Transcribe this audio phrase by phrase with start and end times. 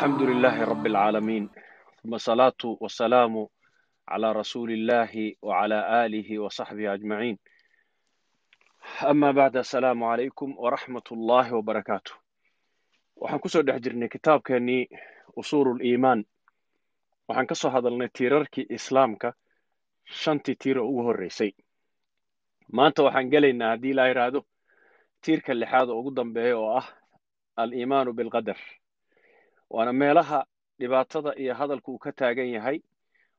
[0.00, 1.50] alxamdu lilaahi rabi alcaalamiin
[2.04, 3.42] uma asalaatu wasalaamu
[4.10, 7.36] calaa rasuuli illaahi wacalaa aalihi wasaxbihi ajmaciin
[9.10, 12.12] ama bacd assalaamu calaykum waraxmat ullaahi wabarakaatu
[13.20, 14.82] waxaan ku soo dhex jirnay kitaabkeennii
[15.36, 16.24] usuulu liimaan
[17.28, 19.28] waxaan ka soo hadalnay tiirarkii islaamka
[20.22, 21.52] shantii tiiro ugu horreysay.
[22.72, 24.40] Maanta waxaan gelaynaa haddii laa yidhaahdo
[25.24, 26.88] tiirka lixaad oo ugu dambeeya oo ah
[27.56, 28.56] aliimaanu bilqadar
[29.70, 30.44] waana meelaha
[30.78, 32.78] dhibaatada iyo hadalku uu ka taagan yahay.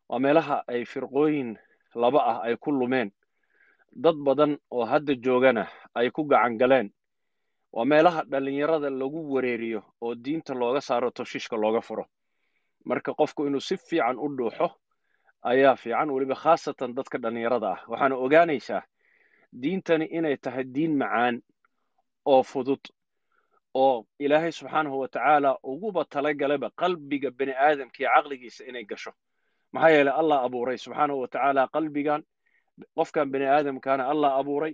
[0.09, 1.57] Waa meelaha ay firqooyin
[1.95, 3.12] laba ah ay ku lumeen.
[3.91, 6.91] Dad badan oo hadda joogana ay ku gacan galeen.
[7.73, 12.05] Waa meelaha dhallinyarada lagu wareeriyo oo diinta looga saaro toshishka looga furo.
[12.85, 14.68] Marka qofku inuu si fiican u dhuuxo
[15.43, 17.79] ayaa fiican weliba khaasatan dadka dhallinyarada ah.
[17.88, 18.84] Waxaana ogaanaysaa
[19.62, 21.41] diintani inay tahay diin macaan
[22.26, 22.79] oo fudud
[23.73, 29.11] oo ilaahay subxaanahu wa tacaala uguba talagalaba qalbiga bini aadamka caqligiisa inay gasho.
[29.73, 32.23] Maxaa yeelay allah abuuray subxaanahu wa tacaala qalbigan
[32.95, 34.73] qofkan bini aadamkaana allah abuuray.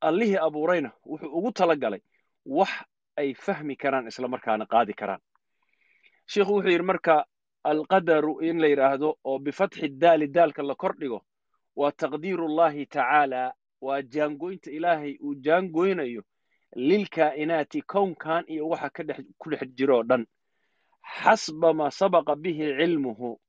[0.00, 2.00] Allihii abuurayna wuxuu ugu talagalay
[2.46, 2.68] wax
[3.16, 5.20] ay fahmi karaan isla markaana qaadi karaan.
[6.26, 7.24] Sheikhu wuxuu yidhi marka
[7.64, 11.20] alqadaru in la yidhaahdo oo bifatxi daali daalka la kor dhigo
[11.76, 16.22] waa taqdiirullahi tacaala waa jaangoynta ilaahay uu jaangoynayo
[16.74, 18.90] lilkaa'inaati kownkan iyo waxa
[19.38, 20.26] ku dhex jiro dhan.
[21.22, 23.40] Xasba maa sabaqa bihi cilmuhu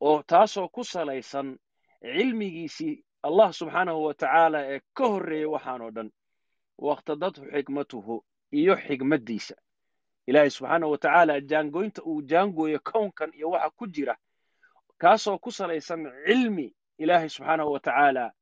[0.00, 1.58] oo taasoo ku salaysan
[2.02, 6.10] cilmigiisii allah subxaanahu wa tacaala ee ka horreeyey waxaanoo dhan.
[6.78, 9.54] Waqtadadhu xikmatuhu iyo xigmaddiisa
[10.26, 14.16] ilaahay subxaanahu wa tacaala jaangoynta uu jaangooyo kownkan iyo waxa ku jira
[14.98, 18.32] kaasoo ku salaysan cilmi ilaahay subxaanahu wa tacaala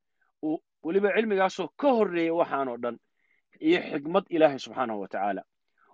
[0.82, 2.98] weliba cilmigaasoo ka horreeyey waxaanoo dhan
[3.60, 5.42] iyo xikmad ilaahay subxaanahu wa tacaala.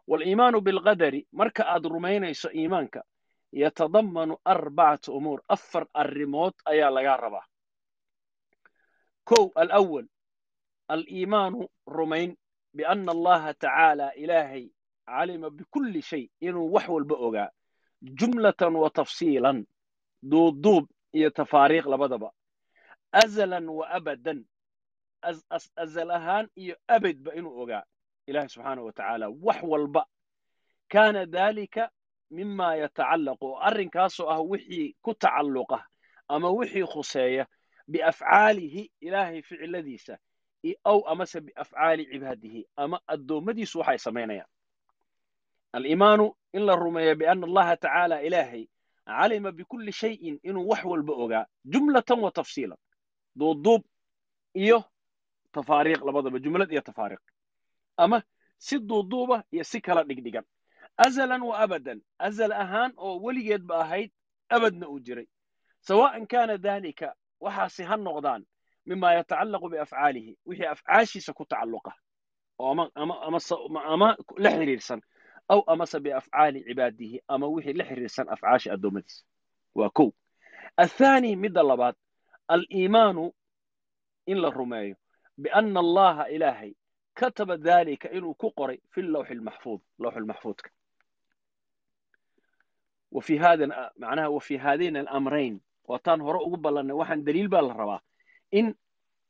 [0.09, 3.01] Waaliimaanu bilqadari marka aad rumaynayso iimaanka
[3.53, 7.47] yatadammanu arbacata umuur afar arrimood ayaa lagaa rabaa.
[9.25, 10.07] Kow alawal
[10.89, 12.37] aliimaanu rumayn
[12.77, 14.65] bianna allaha tacaala ilaahay
[15.07, 17.51] calima bikulli shay inuu wax walba ogaa
[18.19, 19.65] jumlatan wa tafsiilan
[20.23, 22.29] duubduub iyo tafaariikh labadaba
[23.13, 24.45] azalan wa abadan
[25.77, 27.85] azal ahaan iyo abadba inuu ogaa
[28.27, 30.07] ilahi subxaanahu wa wax walba
[30.89, 31.91] kaana dalika
[32.31, 35.85] mima yatacallaqu oo arrinkaasoo ah wixii ku tacalluqa
[36.29, 37.47] ama wixii khuseeya
[37.89, 40.19] biafcaalihi ilaahay ficiladiisa
[40.85, 44.49] aw amase biafcaali cibaadihi ama addoommadiisu waxay samaynayaan
[45.73, 48.67] aliimaanu in la rumeeyo bianna allaha tacaala ilaahay
[49.05, 52.79] calima bikulli shayin inuu wax walba ogaa jumlatan wa tafsiilan
[53.39, 53.83] duubduub
[54.55, 54.85] iyo
[55.57, 57.23] tafaariikh labadaba jumlad iyo tafaariikh
[57.97, 58.19] ama
[58.59, 60.45] si duuduuba iyo si kala dhigdhigan.
[61.07, 64.11] azalan wa abadan azal ahaan oo weligeedba ahayd
[64.57, 65.27] abadna uu jiray
[65.89, 67.09] sawa'an kaana dalika
[67.45, 68.43] waxaasi ha noqdaan
[68.89, 71.93] mima yatacallaqu biafcaalihi wixii afcaashiisa ku tacalluqa
[72.59, 75.01] ama la xiriirsan
[75.53, 79.23] aw amase biafcaali cibaadihi ama wixii la xiriirsan afcaasha addoommadiisa
[79.79, 80.09] waa kow
[80.85, 81.97] athaani midda labaad
[82.49, 83.25] aliimaanu
[84.31, 84.97] in la rumeeyo
[85.43, 86.73] biana allaha ilaahay
[87.15, 90.71] kataba dalika inuu ku qoray fi lawxi maxfuud lawx maxfuudka
[93.99, 98.01] manaha wa fi haadayn alamrayn waataan hore ugu ballanay waxaan daliil baa la rabaa
[98.51, 98.75] in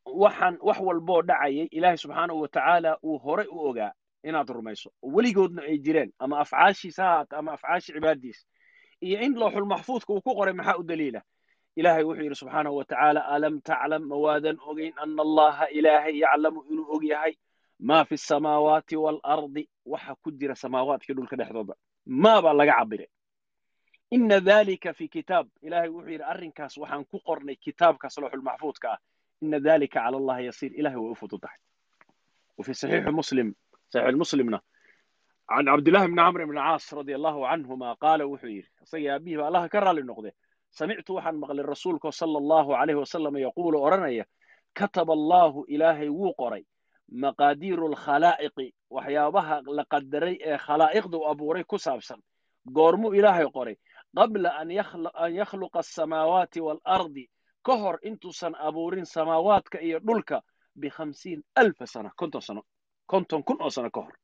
[0.04, 5.10] waxaan wax walboo dhacayay ilaahay subxaanahu wa tacaala uu hore u ogaa inaad rumayso oo
[5.12, 8.46] weligoodna ay jireen ama afcaashiisa ha haata ama afcaashi cibaaddiis
[9.00, 11.22] iyo in lawxulmaxfuudka uu ku qoray maxaa u daliila
[11.76, 17.32] ilaahay wuxuu yidhi subxaanahu watacaala alam taclam mawaadan ogeyn ana allaha ilaahay yaclamu inuu ogyahay
[17.78, 21.74] maa fi samaawaati waalardi waxa ku jira samaawaadkii dhulka dhexdooda.
[22.06, 23.06] Maabaa laga cabire.
[24.10, 25.46] Ina dalika fi kitaab.
[25.62, 28.98] Ilaahay wuxuu yidhi arrinkaas waxaan ku qornay kitaabka salooxulmaxfuudka ah.
[29.42, 30.72] Ina dalika cala allahi yasiir.
[30.80, 31.58] Ilahay way u fududahay.
[32.56, 33.54] Wa fi saxiixi muslim
[33.92, 34.60] saxiix
[35.48, 39.46] can cabdillahi bni camr bni caas radia allahu canhuma qaala wuxuu yidhi isaga aabihii ba
[39.48, 40.30] allaha ka raalli noqde
[40.78, 44.24] samictu waxaan maqlay rasuulka sala allahu calayhi wasalam yaquulu odhanaya
[44.78, 46.62] kataba allaahu ilaahay wuu qoray
[47.22, 48.66] maqaadiiru alkhalaa'iqi
[48.96, 52.20] waxyaabaha la qadaray ee khalaa'iqdu abuuray ku saabsan
[52.76, 53.76] goormuu ilaahay qoray
[54.16, 54.70] qabla an
[55.40, 57.24] yakhluqa asamaawaati waalardi
[57.66, 60.36] ka hor intuusan abuurin samaawaadka iyo dhulka
[60.80, 62.62] bikhamsiin alfa sana konton sano
[63.06, 64.14] konton kun oo sano ka hor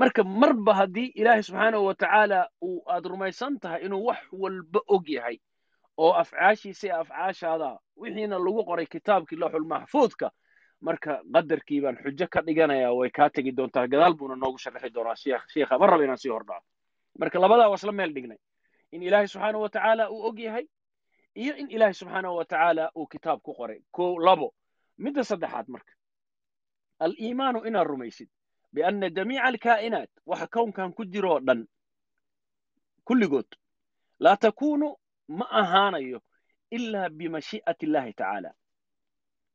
[0.00, 5.04] marka marba haddii ilaahay subxaanahu wa tacaala uu aad rumaysan tahay inuu wax walba og
[5.16, 5.36] yahay
[6.04, 10.28] oo afcaashiisa iyo afcaashaada wixiina lagu qoray kitaabkii looxulmaxfuudka
[10.86, 15.16] marka qadarkii baan xujo ka dhiganayaa way kaa tegi doontaa gadaal buuna noogu sharaxi doonaa
[15.52, 16.64] sheikha ma raba inaan sii hordhaco
[17.20, 18.38] marka labadaa waa isla meel dhignay.
[18.94, 20.66] In ilaahay subxaanahu wa tacaala uu og yahay
[21.42, 23.80] iyo in ilaahay subxaanahu wa tacaala uu kitaab ku qoray.
[23.96, 24.48] Ko labo
[24.98, 25.92] midda saddexaad marka.
[27.04, 28.28] Aliimaanu inaad rumaysid
[28.74, 31.60] bianna jamiica alkaa'inaat waxa kownkan ku jiroo dhan
[33.06, 33.50] kulligood
[34.24, 34.88] laa takuunu
[35.38, 36.20] ma ahaanayo
[36.76, 38.50] ilaa bimashii'ati illaahi tacaala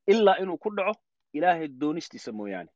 [0.07, 0.99] ilaa inuu ku dhaco
[1.37, 2.71] ilaahay doonistiisa mooyaane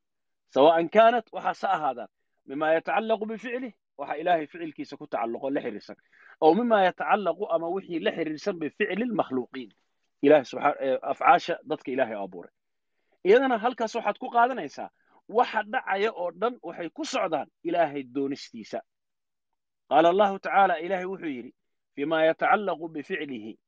[0.54, 2.08] sawa'an kaanat waxaase ahaadaan
[2.48, 5.96] mima yatacallaqu bificlih waxa ilaahay ficilkiisa ku tacalluqo la xiriirsan
[6.44, 9.70] aw mima yatacallaqu ama wixii la xiriirsan bificli lmakhluuqiin
[11.10, 12.52] afcaasha dadka ilaahay abuuray
[13.28, 14.88] iyadana halkaas waxaad ku qaadanaysaa
[15.28, 18.80] waxa dhacaya oo dhan waxay ku socdaan ilaahay doonistiisa.
[19.88, 21.52] Qaala allahu tacaala ilaahay wuxuu yidhi
[21.94, 23.58] fima yatacallaqu bificlihi.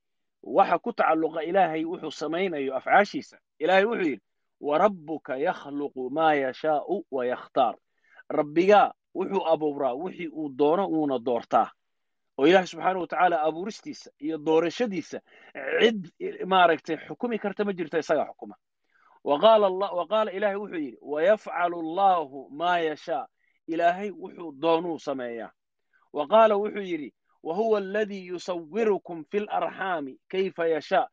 [0.43, 3.37] Waxa ku tacalluqa ilaahay wuxuu samaynayo afcaashiisa.
[3.59, 4.23] Ilaahay wuxuu yidhi
[4.61, 7.75] warabbuka yakhluqu maa yashaa'u wa yakhtaar.
[8.31, 11.71] Rabbigaa wuxuu abuuraa wixii uu doono uuna doortaa.
[12.39, 15.19] Oo ilaahay subxaana wa tacaala abuuristiisa iyo doorashadiisa
[15.81, 16.01] cid
[16.47, 18.55] maaragtay xukumi karta ma jirto isagaa xukuma
[19.29, 23.27] wa qaala ilaahay wuxuu yidhi wayafcalu allaahu maa yashaa
[23.67, 25.53] ilaahay wuxuu doonuu sameeyaa
[26.13, 31.09] wa qaala wuxuu yidhi wa huwa aladii yusawirukum fi larxaami kayfa yashaa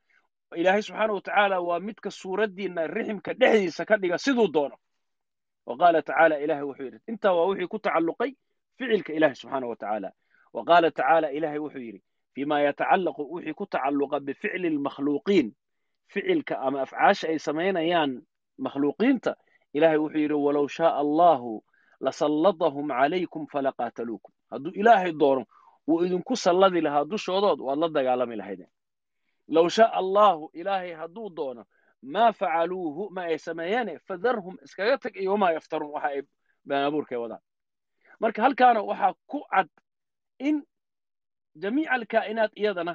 [0.55, 4.77] ilaahay subxaana wa waa midka suuraddiinna riximka dhexdiisa ka dhiga siduu doono
[5.65, 8.31] wa qaala tacaala ilahay wuxuu yidhi intaa waa wixii ku tacalluqay
[8.77, 9.75] ficilka ilahi subxaana wa
[10.53, 12.03] wa qaala tacaala ilahay wuxuu yidhi
[12.33, 15.55] fima yatacallaqu wixii ku tacalluqa bificli lmakhluuqiin
[16.11, 18.11] ficilka ama afcaasha ay samaynayaan
[18.57, 19.31] makhluuqiinta
[19.73, 21.51] ilahay wuxuu yidhi walow shaaa allahu
[22.05, 25.43] lasallatahum calaykum falaqaataluukum hadduu ilaahay doono
[25.87, 28.69] wuu idinku salladi lahaa dushoodood waad la dagaalami lahaydeen
[29.55, 31.63] low shaaa allahu ilaahay hadduu doono
[32.13, 36.21] maa facaluuhu ma ay sameeyeene fadarhum iskaga tag iyo wamaa yaftaruun waxa ay
[36.67, 37.41] beenabuurkay wadaan
[38.21, 39.69] marka halkaana waxaa ku cad
[40.47, 40.55] in
[41.61, 42.93] jamiica alkaa'inaat iyadana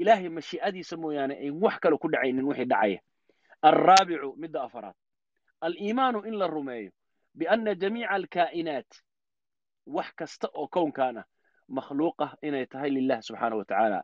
[0.00, 3.00] ilaahay mashii'adiisa mooyaane ay wax kale ku dhacaynin wixii dhacaya
[3.62, 4.94] alraabicu midda afaraad.
[5.60, 6.90] Aliimaanu in la rumeeyo
[7.34, 8.90] bianna jamiica alkaa'inaat.
[9.86, 11.24] Wax kasta oo kownkan ah
[11.68, 14.00] makhluuqah inay tahay lilah subxaana wa tacaala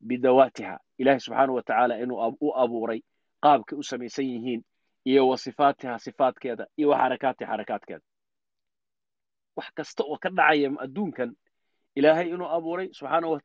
[0.00, 1.62] bidawaatiha ilahi subxaana wa
[2.02, 3.00] inuu u abuuray
[3.42, 4.62] qaabkay u samaysan yihiin
[5.04, 5.98] iyo wa sifaatiha
[6.76, 6.96] iyo wa
[7.46, 8.04] xarakaadkeeda.
[9.56, 11.36] Wax kasta oo ka dhacaya adduunkan
[11.94, 13.40] ilaahay inuu abuuray subxaana wa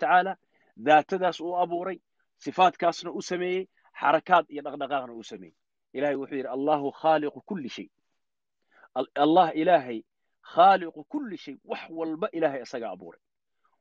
[0.78, 1.98] daatadaas uu abuuray
[2.38, 3.68] sifaatkaasna u sameeyey
[4.00, 5.56] xarakaad iyo dhaqdhaqaaqna uu sameeyey.
[5.94, 7.88] Ilahay wuxuu yidhi allahu khaaliqu kulli shay.
[9.16, 10.04] Allah ilaahay
[10.54, 13.20] khaaliqu kulli shay wax walba ilaahay isaga abuuray.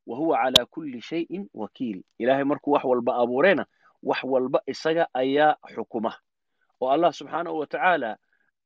[0.06, 2.02] Wa huwa calaa kulli shayin wakiil.
[2.18, 3.66] Ilaahay markuu wax walba abuurayna
[4.02, 6.12] wax walba isaga ayaa xukuma.
[6.80, 8.18] Oo allah subxaanahu wa tacaala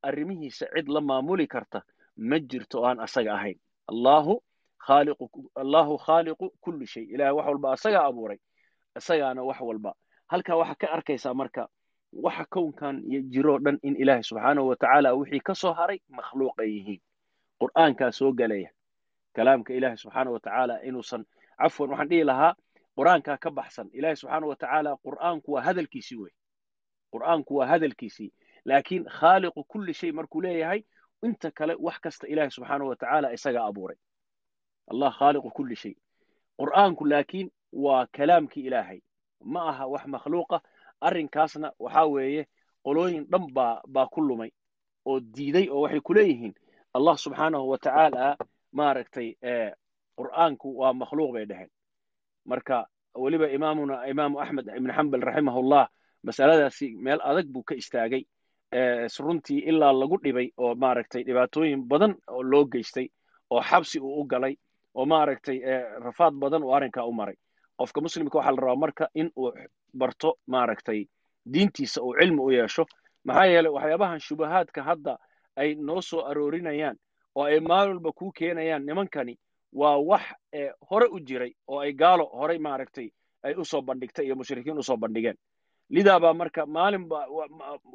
[0.02, 1.82] arrimihiisa cid la maamuli karta
[2.16, 3.58] ma jirto oo aan asaga ahayn.
[3.86, 4.42] Allahu
[4.88, 7.04] allahu khaaliqu kulli shay.
[7.04, 8.38] Ilahay wax walba asagaa abuuray
[8.96, 9.94] isagaana wax walba.
[10.26, 11.68] Halkaa waxaa ka arkaysaa marka
[12.12, 13.02] waxa kownkan
[13.32, 17.00] jiroo dhan in ilaahay subxaanahu wa tacaala wixii ka soo haray makhluuqay yihiin.
[17.60, 18.70] Qur'aankaa soo gelaya
[19.36, 21.24] kalaamka ilaahay subxaana wa tacaala inuusan
[21.58, 22.54] cafwan waxaan dhihi lahaa
[22.96, 23.88] qur'aankaa ka baxsan.
[23.92, 26.32] Ilaahay subxaana wa tacaala qur'aanku waa hadalkiisii wey.
[27.12, 28.32] Qur'aanku waa hadalkiisii
[28.64, 30.82] laakiin khaaliqu kulli shay markuu leeyahay
[31.22, 33.96] inta kale wax kasta ilaahay subxaana wa tacaala isagaa abuuray
[34.90, 35.94] allah khaaliqu kulli shay.
[36.60, 39.00] Qur'aanku laakiin waa kalaamkii ilaahay.
[39.44, 40.60] Ma aha wax makhluuqa.
[41.00, 42.46] Arrinkaasna waxaa weeye
[42.84, 44.50] qolooyin dhan baa baa ku lumay
[45.04, 46.54] oo diiday oo waxay ku leeyihiin
[46.94, 48.36] allah subxaanahu wa tacaala
[48.72, 49.28] maaragtay
[50.18, 51.70] qur'aanku waa makhluuq bay dheheen
[52.46, 55.88] marka weliba imaamuna imaamu axmed ibn xambal raximahullah
[56.22, 58.22] masaladaasi meel adag buu ka istaagay.
[59.20, 63.08] Runtii ilaa lagu dhibay oo maaragtay dhibaatooyin badan oo loo geystay
[63.50, 64.56] oo xabsi uu u galay
[64.98, 65.58] oo maaragtay
[66.06, 67.36] rafaad badan oo arrinkaa u maray.
[67.78, 69.52] Qofka muslimka waxaa la rabaa marka in uu
[70.00, 71.00] barto maaragtay
[71.52, 72.84] diintiisa uu cilmi u yeesho
[73.28, 75.14] maxaa yeeley waxyaabahan shubahaadka hadda
[75.60, 76.96] ay noo soo aroorinayaan
[77.38, 79.34] oo ay maalin walba kuu keenayaan nimankani
[79.80, 80.22] waa wax
[80.90, 83.08] hore u jiray oo ay gaalo horey maaragtay
[83.46, 85.36] ay u soo bandhigtay iyo mushrikiin u soo bandhigeen.
[85.94, 87.18] Lidaabaa marka maalinba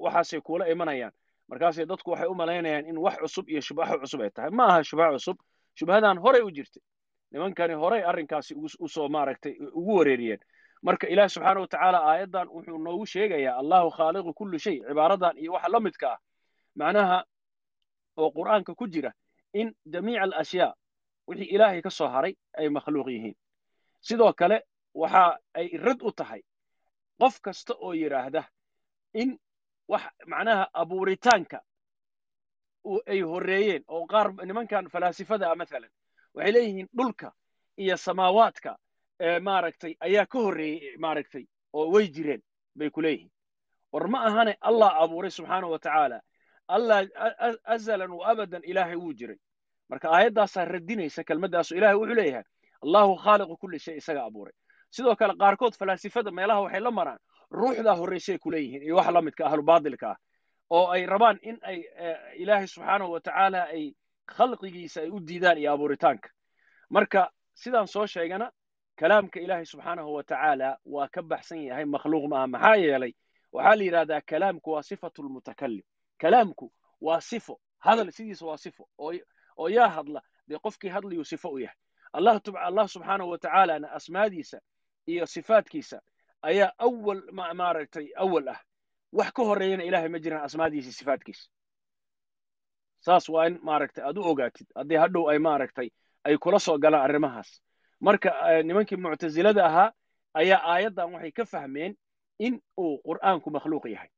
[0.04, 1.12] waxaasay kuula imanayaan.
[1.50, 4.50] Markaasay dadku waxay u malaynayaan in wax cusub iyo shubaho cusub ay tahay.
[4.52, 5.38] Ma aha shubaho cusub
[5.80, 6.82] shubahadan horey u jirtay
[7.32, 10.40] nimankani horey arrinkaasi u soo maaragtay ugu wareeriyeen.
[10.82, 15.54] Marka ilaah subxaana wa tacaala aayaddan wuxuu noogu sheegayaa allahu khaaliqu kulli shay cibaaradan iyo
[15.54, 16.20] waxa la midka ah.
[16.76, 17.26] Macnaha
[18.18, 19.12] oo qur'aanka ku jira
[19.54, 20.74] in jamiica alashyaa
[21.28, 23.36] wixii ilaahay ka soo haray ay makhluuq yihiin.
[24.02, 26.42] Sidoo kale waxa ay rad u tahay
[27.20, 28.44] qof kasta oo yidhaahda
[29.14, 29.38] in
[29.88, 31.62] wax macnaha abuuritaanka
[33.08, 35.90] ay horreeyeen oo qaar nimankan falaasifada ah mathalan
[36.36, 37.32] waxay leeyihiin dhulka
[37.78, 38.78] iyo samaawaadka
[39.42, 42.42] maaragtay ayaa ka horreeyey maaragtay oo way jireen
[42.76, 43.32] bay ku leeyihiin.
[43.94, 46.22] War ma ahane allah abuuray subxaana wa tacaala.
[46.68, 47.08] Allah
[47.66, 49.38] azalan wa abadan ilaahay wuu jiray.
[49.90, 52.44] Marka aayaddaasaa radinaysa kelmaddaasu ilahay wuxuu leeyahay
[52.84, 54.54] allahu khaaliqu kulli shay isaga abuuray.
[54.90, 57.20] Sidoo kale qaarkood falaasifada meelaha waxay la maraan
[57.52, 58.84] ruuxdaa horraysay ku leeyihiin.
[58.84, 60.16] Iyo wax la midka ah
[60.72, 61.84] oo ay rabaan in ay
[62.40, 63.92] ilaahay subxaanahu wa tacaala ay
[64.38, 66.30] khalqigiisa ay u diidaan iyo abuuritaanka.
[66.90, 68.52] Marka sidaan soo sheegana
[69.00, 73.14] kalaamka ilaahay subxaanahu wa tacaala waa ka baxsan yahay makhluuq maaha maxaa yeelay
[73.54, 75.84] waxaa la yidhahdaa kalaamku waa sifatu lmutakalim
[76.22, 76.72] kalaamku
[77.02, 78.84] waa sifo hadal sidiisa waa sifo
[79.58, 81.78] oo yaa hadla dee qofkii hadlayuu sifo u yahay.
[82.14, 84.60] Allah subxaanahu wa tacaalana asmaadiisa
[85.08, 86.02] iyo sifaadkiisa
[86.42, 88.60] ayaa awal maaragtay awal ah.
[89.12, 91.50] Wax ka horreeyana ilahay ma jiraan asmaadiisa sifaadkiisa
[93.06, 95.90] saas waa in maaragtay aad u ogaatid haddii hadhow ay maaragtay
[96.24, 97.50] ay kula soo galaan arrimahaas.
[98.00, 98.30] Marka
[98.64, 99.90] nimankii muctasilada ahaa
[100.34, 101.94] ayaa aayaddan waxay ka fahmeen
[102.40, 104.10] in uu qur'aanku makhluuq yahay.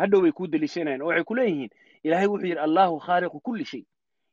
[0.00, 1.70] Hadhow bay kuu deliishanayaan oo waxay ku leeyihiin
[2.04, 3.82] ilaahay wuxuu yidhi allahu khaaliqu kulli shay.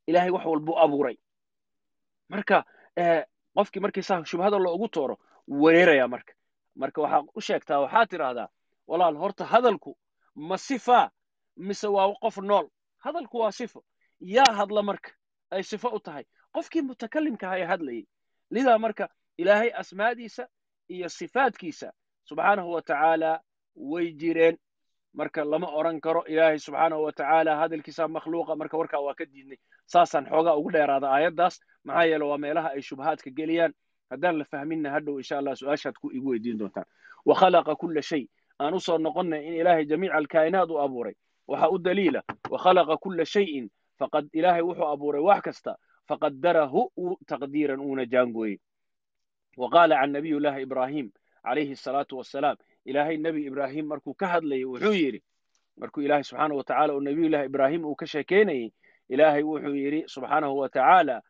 [0.08, 1.18] Ilaahay wax walbuu abuuray.
[2.30, 2.64] Marka
[3.56, 5.16] qofkii markii saa shubhada loogu tooro
[5.48, 6.34] wereeraya marka.
[6.76, 8.48] Marka waxaa u sheegtaa waxaa tidhaahdaa
[8.88, 9.98] walaal horta hadalku
[10.36, 11.10] ma sifaa
[11.58, 12.68] mise waa qof nool
[13.06, 13.80] hadalku waa sifo.
[14.20, 15.12] Yaa hadla marka
[15.52, 16.24] ay sifo u tahay.
[16.56, 18.04] Qofkii mutakalimkaha ee hadlayay
[18.56, 19.06] lidaa marka
[19.42, 20.44] ilaahay asmaadiisa
[20.96, 21.88] iyo sifaadkiisa
[22.30, 23.32] subxaanahu wa tacaala
[23.76, 24.58] way jireen.
[25.14, 29.58] Marka lama odran karo ilaahay subxaanahu wa tacaala hadalkiisa makhluuqa marka warkaa waa ka diidnay.
[29.86, 31.56] Saasaan xoogaa ugu dheeraada aayaddaas.
[31.84, 33.74] Maxaa yeele waa meelaha ay shubhaadka geliyaan.
[34.12, 36.86] Haddaan la fahminna hadhow insha allah su'aashaad ku igu weydiin doontaan.
[37.26, 38.24] Wa khalaqa kulla shay.
[38.60, 41.14] Aan u soo noqonnay in ilaahay jamiica alkaa'inaat u abuuray
[41.48, 45.76] waxaa u daliila wa khalaqa kulla shayin faqad ilaahay wuxuu abuuray wax kasta
[46.08, 46.92] faqadarahu
[47.28, 48.58] taqdiiran uuna jaangooyey.
[49.58, 51.12] Wa qaala can nabiy llahi ibraahim
[51.44, 55.24] calayhi asalaatu wassalaam ilaahay nebi ibraahim markuu ka hadlayay wuxuu yidhi
[55.78, 58.72] markuu ilaahay subxaanahu wa tacaala oo nabiyullahi ibraahim uu ka sheekeynayey
[59.10, 61.22] ilaahay wuxuu yidhi subxaanahu wa tacaala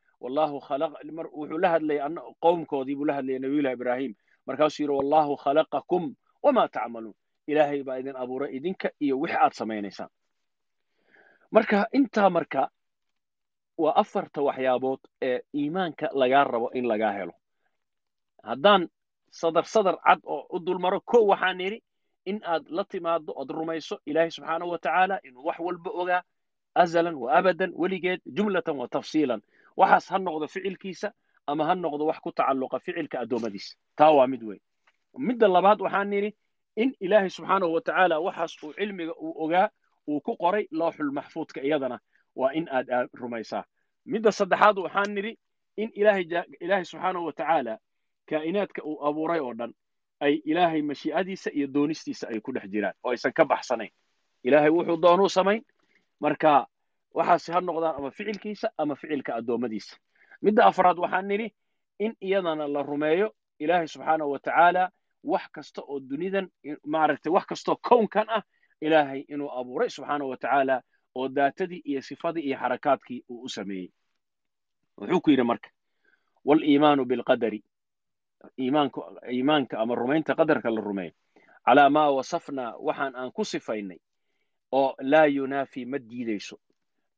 [0.67, 0.91] khalaq
[1.33, 4.15] wuxuu la hadlayay qowmkoodii buu la hadlayay nabiyullahi ibraahim.
[4.47, 7.13] Markaasuu yidhi wallahu khalaqakum wamaa tacmaluun
[7.47, 10.09] ilaahay baa idin abuuray idinka iyo wix aad samaynaysaan
[11.51, 12.61] marka intaa marka
[13.83, 17.33] waa afarta waxyaabood ee iimaanka lagaa rabo in lagaa helo.
[18.43, 18.89] Haddaan
[19.39, 21.79] sadar sadar cad oo u dulmaro ko waxaan idhi
[22.25, 26.21] in aad la timaaddo ood rumayso ilaahay subxaanahu wa tacaala inuu wax walba ogaa
[26.75, 29.41] azalan wa abadan weligeed jumlatan wa tafsiilan.
[29.79, 31.07] Waxaas ha noqdo ficilkiisa
[31.47, 33.75] ama ha noqdo wax ku tacalluqa ficilka addoommadiisa.
[33.97, 34.61] Taa waa mid weyn.
[35.27, 36.29] Midda labaad waxaan nidhi
[36.75, 39.69] in ilaahay subxaanahu wa tacaala waxaas uu cilmiga uu ogaa
[40.07, 41.99] uu ku qoray looxul maxfuudka iyadana.
[42.35, 43.63] Waa in aad rumaysaa.
[44.05, 45.37] Midda saddexaad waxaan nidhi
[45.77, 47.77] in ilaahay subxaanahu wa tacaala
[48.29, 49.71] kaa'inaadka uu abuuray oo dhan
[50.19, 53.91] ay ilaahay mashiicadiisa iyo doonistiisa ay ku dhex jiraan oo aysan ka baxsanayn.
[54.43, 55.61] Ilaahay wuxuu doonuu samayn.
[56.19, 56.67] Marka
[57.13, 59.95] waxaasi ha noqdaan ama ficilkiisa ama ficilka addoommadiisa.
[60.41, 61.47] Midda afraad waxaan nidhi
[61.99, 64.89] in iyadana la rumeeyo ilaahay subxaanahu wa tacaala
[65.31, 66.47] wax kasta oo dunidan
[66.93, 68.43] maaragtay wax kastoo kownkan ah
[68.85, 70.75] ilaahay inuu abuuray subxaanahu wa tacaala
[71.15, 73.89] oo daatadii iyo sifadii iyo xarakaadkii uu u sameeyey.
[74.97, 75.69] Wuxuu ku yidhi marka
[76.45, 77.59] waliimaanu bilqadari
[78.59, 81.11] iimaanka ama rumaynta qadarka la rumeeyo.
[81.65, 83.97] Calaa maa wasafnaa waxaan aan ku sifaynay
[84.71, 86.59] oo laa yunaafi ma diidayso.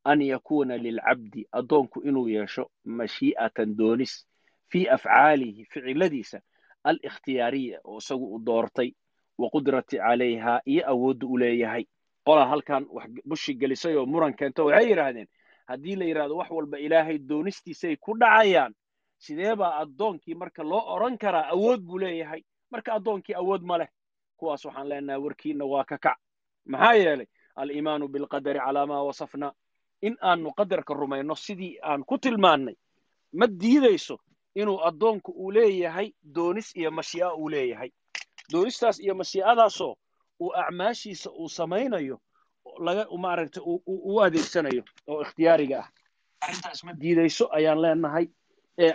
[0.04, 4.28] An yakuuna lilcabdi addoonku inuu yeesho mashii'atan doonis
[4.72, 6.40] fii afcaalihi ficiladiisa
[6.90, 8.90] alikhtiyaariya oo isagu u doortay
[9.38, 11.84] wa qudrati calayhaa iyo awoodda u leeyahay.
[12.26, 15.28] Qolaa halkan wax bushi gelisay oo muran keento waxay yidhaahdeen
[15.70, 18.74] haddii la yidhahdo wax walba ilaahay doonistiisay ku dhacayaan
[19.18, 22.42] sidee baa addoonkii marka loo odhan karaa awood buu leeyahay?
[22.72, 23.88] Marka addoonkii awood ma leh
[24.38, 26.18] kuwaas waxaan leenahay warkiina waa ka kac.
[26.66, 29.54] Maxaa yeelay aliimaanu bilqadari calaa maa wasafna
[30.02, 32.76] in aanu qadarka rumayno sidii aan ku tilmaannay
[33.34, 34.18] ma diidayso
[34.62, 37.90] inuu addoonku uu leeyahay doonis iyo mashii'a uu leeyahay.
[38.52, 39.94] Doonistaas iyo mashii'adaasoo
[40.44, 42.18] uu acmaashiisa uu samaynayo
[42.86, 43.64] laga maaragtay
[44.12, 45.88] u adeegsanayo oo ikhtiyaariga ah.
[46.46, 48.26] Arrintaas ma diidayso ayaan leenahay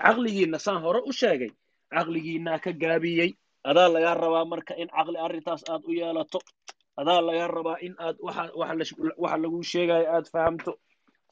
[0.04, 1.50] caqligiinna saan hore u sheegay
[1.94, 3.30] caqligiinnaa ka gaabiyey.
[3.70, 6.38] Adaa lagaa rabaa marka in caqli arrintaas aad u yeelato.
[7.00, 10.72] Adaa lagaa rabaa in aad waxa laguu sheegayo aad fahamto.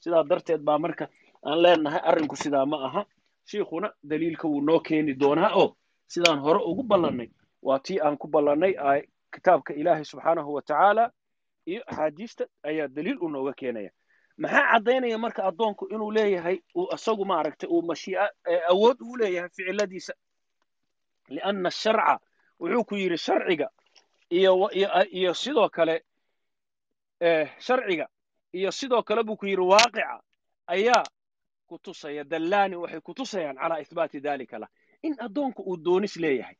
[0.03, 1.05] Sidaa darteed baa marka
[1.47, 3.01] aan leenahay arrinku sidaa ma aha
[3.45, 5.53] shiikhuna daliilka wuu noo keeni doonaa.
[5.55, 7.29] Oo sidaan hore ugu ballannay
[7.61, 8.73] waa tii aan ku ballannay
[9.33, 11.11] kitaabka ilaahay subxaanahu wa tacaala
[11.65, 13.91] iyo axaadiista ayaa daliil u nooga keenaya.
[14.37, 16.57] Maxaa caddaynaya marka addoonku inuu leeyahay
[16.95, 18.29] isagu maaragtay uu mashii'a
[18.69, 20.13] awood uu leeyahay ficiladiisa?
[21.29, 22.19] Lianna asharca
[22.59, 23.69] wuxuu ku yidhi sharciga
[24.29, 26.03] iyo sidoo kale
[27.59, 28.07] sharciga
[28.53, 30.19] iyo sidoo kale buu ku yidhi waaqica
[30.67, 31.03] ayaa
[31.71, 34.69] ku tusaya dallaani waxay ku tusayaan calaa ihbaati dalika lah.
[35.07, 36.55] In addoonku uu doonis leeyahay.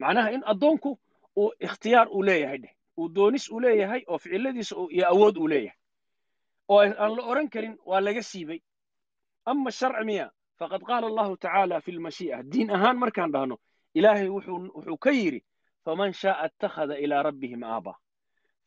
[0.00, 0.90] Macnaha in addoonku
[1.36, 2.74] uu ikhtiyaar uu leeyahay dheh.
[2.98, 5.78] Uu doonis uu leeyahay oo ficiladiisa iyo awood uu leeyahay.
[6.68, 8.60] Oo aan la odhan karin waa laga siibay.
[9.46, 10.26] Ama sharci miya
[10.58, 13.56] faqad qaala allahu tacaala fi lmashii'a diin ahaan markaan dhahno
[13.94, 15.40] ilaahay wuxuu ka yidhi
[15.84, 17.92] faman shaaa attakhada ilaa rabbihi ma'aaba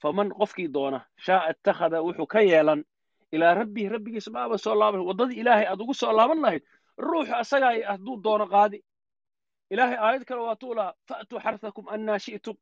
[0.02, 2.82] faman qofkii doona shaaa attakhada wuxuu ka yeelan
[3.32, 5.02] ilaa rabbihi rabbigiisa ma'aaba soo laaban.
[5.02, 6.64] Waddadii ilaahay aad ugu soo laaban lahayd
[6.98, 8.84] ruuxu asagaa hadduu doono qaadi.
[9.70, 12.56] Ilaahay aayad kale waa tuu lahaa fa'tuu xarthakum annaa shi'tum.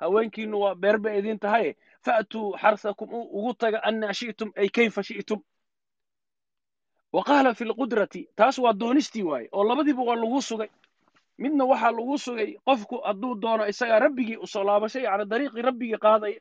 [0.00, 5.40] Haweenkiinu waa beer idin tahaye fa'tuu xarthakum ugu taga annaa shi'tum ay kayfa shi'tum.
[7.12, 10.68] Wa qaala fi lqudrati taas waa doonistii waaye oo labadiiba waa lagu sugay.
[11.38, 15.98] Midna waxaa lagu sugay qofku hadduu doono isagaa rabbigii u soo laabashay yani dariiqii rabbigii
[15.98, 16.40] qaadaya.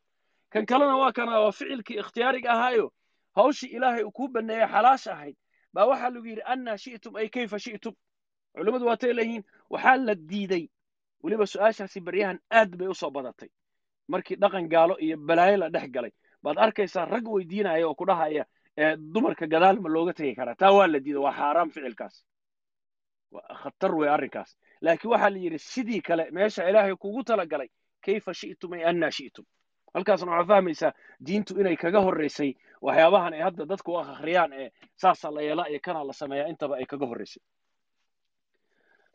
[0.50, 2.91] Kan kalena waa kana waa ficilkii ikhtiyaariga ahaayo
[3.38, 5.36] hawshii ilaahay uu kuu baneeyey xalaasha ahayd.
[5.74, 7.94] Baa waxaa lagu yidhi annaa shi'tum ay kayfa shi'tum?
[8.58, 10.65] Culimmadu waatay leeyihiin waxaa la diiday.
[11.24, 13.50] Weliba su'aashaasi baryahan aad bay u soo badatay.
[14.12, 16.12] Markii dhaqan gaalo iyo balaayo la dhex galay
[16.44, 18.44] baad arkaysaa rag weydiinaya oo ku dhahaya
[19.13, 20.56] dumarka gadaal ma looga tegi karaa.
[20.56, 22.15] Taa waa la diiday waa xaaraam ficilkaas.
[23.62, 24.56] Khatar wey arrinkaas.
[24.82, 27.70] Laakiin waxaa la yidhi sidii kale meesha ilaahay kugu talagalay
[28.06, 29.46] kayfa shi'tum ay annaa shi'tum?
[29.94, 30.91] Halkaasna waxaa fahmaysaa
[31.25, 32.51] diintu inay kaga horraysay
[32.86, 34.69] waxyaabahan ay hadda dadku u akhriyaan ee
[35.01, 37.43] saasaa la yeelaa iyo kanaa la sameeyaa intaba ay kaga horraysay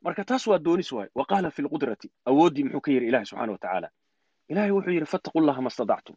[0.04, 3.52] marka taas waa doonis waaye wa qaala fi lqudrati awooddii muxuu ka yidhi ilahi subxana
[3.52, 3.88] wa tacaala.
[4.50, 6.16] Ilahay wuxuu yidhi fattaqu llaha ma stadactum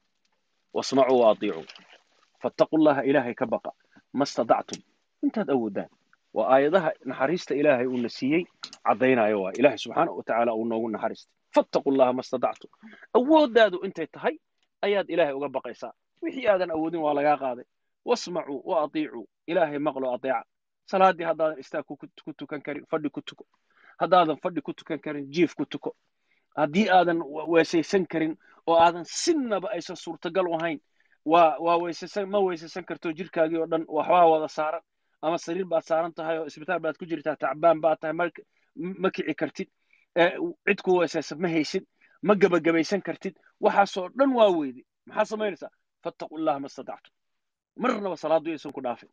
[0.74, 3.72] wasmacuu wa atiicuu llaha ilaahay ka baqa
[4.14, 4.82] ma stadactum
[5.26, 5.90] intaad awoodaan.
[6.34, 8.44] Waa aayadaha naxariista ilaahay uuna siiyey
[8.88, 11.34] caddaynayo waa ilahi subxaana wa uu noogu naxariistay.
[11.56, 12.70] Fattaqu llaha ma stadactum
[13.18, 14.36] awooddaadu intay tahay
[14.82, 15.94] ayaad ilaahay uga baqaysaa
[16.26, 17.66] wixii aadan awoodin waa lagaa qaaday.
[18.06, 20.44] Wasmacuu wa atiicuu ilaahay maqlo ateeca.
[20.92, 21.86] Salaaddii haddaadan istaag
[22.26, 23.46] ku tukan karin fadhi ku tuko.
[24.02, 25.96] Haddaadan fadhi ku tukan karin jiif ku tuko.
[26.58, 27.20] Haddii aadan
[27.54, 30.80] weesaysan karin oo aadan sinaba aysan suurtagal u ahayn
[31.26, 34.82] waa waa weysaysan ma weysaysan karto jirkaagii oo dhan waxbaa wada saaran.
[35.22, 38.14] Ama sariir baad saaran tahay oo isbitaal baad ku jirtaa tacbaan baad tahay
[39.02, 39.70] ma kici kartid.
[40.68, 41.84] Cid ku weesaysan ma haysid
[42.22, 43.34] ma gebagabaysan kartid.
[43.60, 45.72] Waxaasoo dhan waa weyde maxaa samaynaysaa
[46.06, 47.14] fattaqu llaha ma stadactum
[47.84, 49.10] marnaba salaaddu aysan ku dhaafin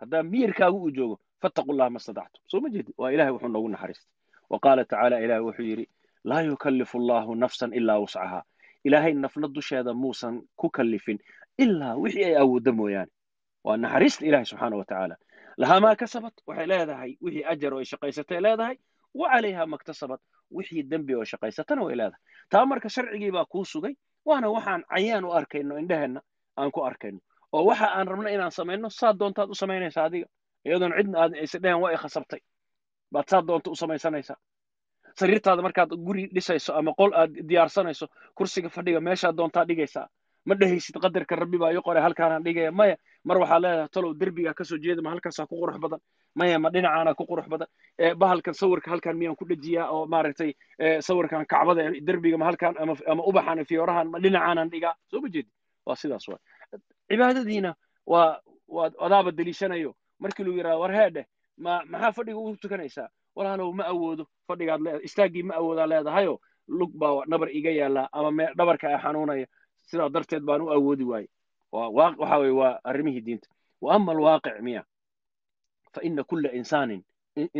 [0.00, 3.68] haddaa miyirkaagu uu joogo fattaqu llaha ma stadactum soo ma jeedi waa ilahay wuxuu noogu
[3.74, 4.10] naxariistay
[4.50, 5.86] wa tacaala ilahi wuxuu yidhi
[6.30, 8.42] laa yukallifu allahu nafsan ilaa wuscahaa
[8.84, 11.18] ilaahay nafna dusheeda muusan ku kallifin
[11.58, 13.12] ilaa wixii ay awoodda mooyaane
[13.64, 15.16] waa naxariista ilahi subxaana wa tacaala
[15.56, 18.76] lahaa maa kasabat waxay leedahay wixii ajar oo ay shaqaysatay leedahay
[19.14, 23.94] wa calayha maktasabat wixii dembi oo shaqaysatana way leedahay taa marka sharcigii baa kuu sugay
[24.28, 26.20] waana waxaan cayaan u arkayno indheheenna
[26.56, 27.18] aan ku arkayno.
[27.52, 30.26] Oo waxa aan rabno inaan samayno saad doontaad u samaynaysaa adiga.
[30.66, 32.40] Iyadoon cidna aad aysa dhehen waa i khasabtay.
[33.12, 34.36] Baad saad doonta u samaysanaysaa.
[35.18, 40.06] Sariirtaada markaad guri dhisayso ama qol aad diyaarsanayso kursiga fadhiga meeshaad doontaa dhigaysaa.
[40.48, 42.72] Ma dhehaysid qadarka rabbi baa ii qoray halkaanaan dhigaya.
[42.72, 46.00] Maya mar waxaa leedahay talow derbigaa ka soo jeeda ma halkaasaa ku qurux badan
[46.36, 47.68] maya ma dhinacaana ku qurux badan.
[48.20, 50.52] Bahalkan sawirka halkaan miyaan ku dhejiyaa oo maaragtay
[51.00, 52.74] sawirkan kacbada derbiga ma halkaan
[53.10, 54.94] ama ubaxan fiyoorahan ma dhinacaanan dhigaa?
[55.10, 55.48] Soo ma jeedi?
[55.86, 56.40] Waa sidaas waay.
[57.08, 57.74] Cibaadadiina
[58.06, 59.94] waa waa adaaba deliishanayo.
[60.20, 61.24] Markii lagu yidhahdo war heedheh
[61.58, 63.08] ma maxaa fadhiga ugu tukanaysaa?
[63.36, 64.24] Walaalow ma awoodo.
[64.48, 68.98] Fadhigaad le istaaggii ma awoodaa leedahayoo lug baa dhabar iga yaallaa ama me dhabarka ay
[69.04, 69.46] xanuunaya.
[69.88, 71.28] Sidaa darteed baan u awoodi waaye
[71.72, 73.48] waxa weye waa arrimihii diinta.
[73.80, 74.82] Wa ama alwaaqic miya
[75.96, 77.02] fa ina kulla insaanin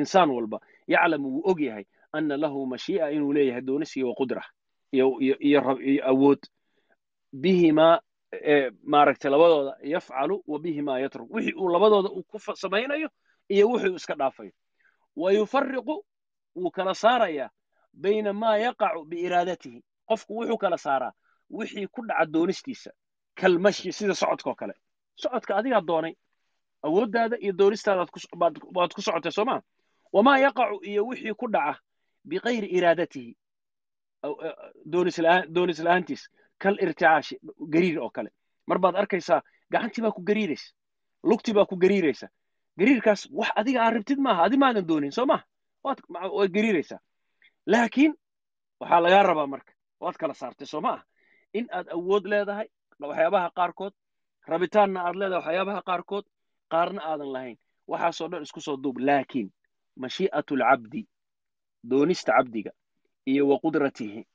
[0.01, 0.59] insaan walba
[0.92, 1.85] yaclamu wuu og yahay
[2.16, 4.42] ana lahu mashii'a inuu leeyahay doonis iyo qudra
[4.92, 5.61] iyo
[6.11, 6.38] awood
[7.42, 8.01] bihimaa
[8.92, 13.09] maaragtay labadooda yafcalu wa bihimaa yatruk wixii uu labadooda uu ku samaynayo
[13.49, 14.53] iyo wixii uu iska dhaafayo
[15.16, 16.05] wa yufariqu
[16.57, 17.51] wuu kala saarayaa
[17.92, 21.12] bayna maa yaqacu biiraadatihi qofku wuxuu kala saaraa
[21.51, 22.90] wixii ku dhaca doonistiisa
[23.40, 24.75] kalmashyi sida socodka oo kale
[25.22, 26.14] socodka adigaa doonay
[26.87, 28.07] awooddaada iyo doonistaada
[28.77, 29.61] baad ku socotay soo maa
[30.14, 31.75] wamaa yaqacu iyo wixii ku dhaca
[32.29, 33.33] bikayri iraadatihi.
[34.92, 36.22] Doonis la'aantiis
[36.62, 37.38] kal irticaashi
[37.75, 38.31] gariir oo kale.
[38.66, 39.40] Mar baad arkaysaa
[39.72, 40.68] gacantii baa ku gariiraysa
[41.25, 42.29] lugtii baa ku gariiraysa.
[42.79, 45.44] Gariirkaas wax adiga aan rabtid maaha adi maadan doonin soo maha
[45.85, 46.99] waad gariiraysaa.
[47.66, 48.12] Laakiin
[48.81, 50.92] waxaa lagaa rabaa marka waad kala saartay soo ma?
[50.96, 51.03] Ah
[51.59, 52.68] in aad awood leedahay
[53.01, 53.94] waxyaabaha qaarkood
[54.51, 56.25] rabitaanna aad leedahay waxyaabaha qaarkood
[56.72, 57.57] qaarna aadan lahayn.
[57.90, 59.48] Waxaasoo dhan isku soo duub laakiin
[60.02, 61.07] mashii'atu alcabdi
[61.90, 62.70] doonista cabdiga
[63.26, 64.26] iyo wa qudratihi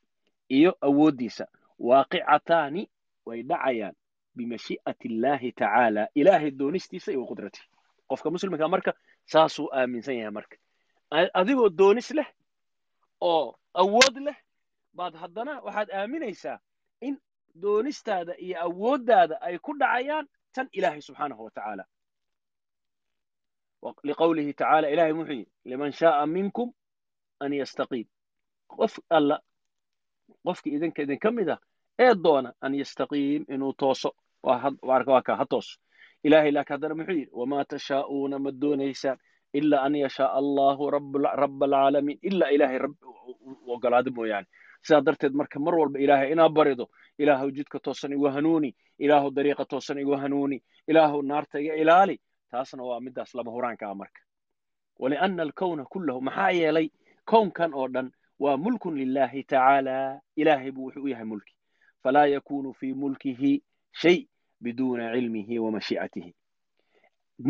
[0.48, 1.44] iyo awooddiisa
[1.78, 2.82] waaqicataani
[3.26, 3.94] way dhacayaan
[4.36, 6.08] bimashii'ati illaahi tacaala.
[6.14, 7.66] Ilaahay doonistiisa iyo wa qudratihi.
[8.08, 8.92] Qofka muslimka marka
[9.32, 10.56] saasuu aaminsan yahay marka.
[11.34, 12.26] Adigoo doonis leh
[13.20, 14.36] oo awood leh
[14.96, 16.58] baad haddana waxaad aaminaysaa
[17.00, 17.14] in
[17.62, 21.84] doonistaada iyo awooddaada ay ku dhacayaan tan ilaahay subxaanahu wa tacaala
[24.08, 26.68] liqowlihi tacaala ilahay muxuu yidhi liman shaaa minkum
[27.40, 28.06] an yastaqiim
[28.76, 29.36] qof alla
[30.46, 31.60] qofki idinka idinka mid ah
[32.04, 34.10] ee doona an yastaqiim inuu tooso
[34.42, 35.78] waa ka ha tooso
[36.24, 39.18] ilahay laakiin haddana muxuu yidhi wamaa tashaa'uuna ma doonaysaan
[39.58, 41.18] ilaa an yashaaa allahu raba
[41.66, 42.80] alcaalamiin ilaa ilaahay
[43.74, 44.46] ogolaado mooyaane
[44.86, 46.84] sidaa darteed marka mar walba ilaahay inaad barido
[47.18, 51.74] ilaahu jidka toosan igu hanuuni ilaahu dariiqa toosan igu hanuuni ilaahu naarta iga
[52.52, 54.20] taasna waa midaas lama huraanka ah marka.
[55.02, 56.88] Walianna alkowna kullahu maxaa yeelay
[57.30, 58.08] kownkan oo dhan
[58.42, 61.54] waa mulkun lilahi tacaala ilaahay buu wuxuu u yahay mulki.
[62.02, 63.52] Falaa yakunu fii mulkihi
[64.00, 64.18] shay
[64.62, 66.30] biduuna cilmihi wa mashii'atihi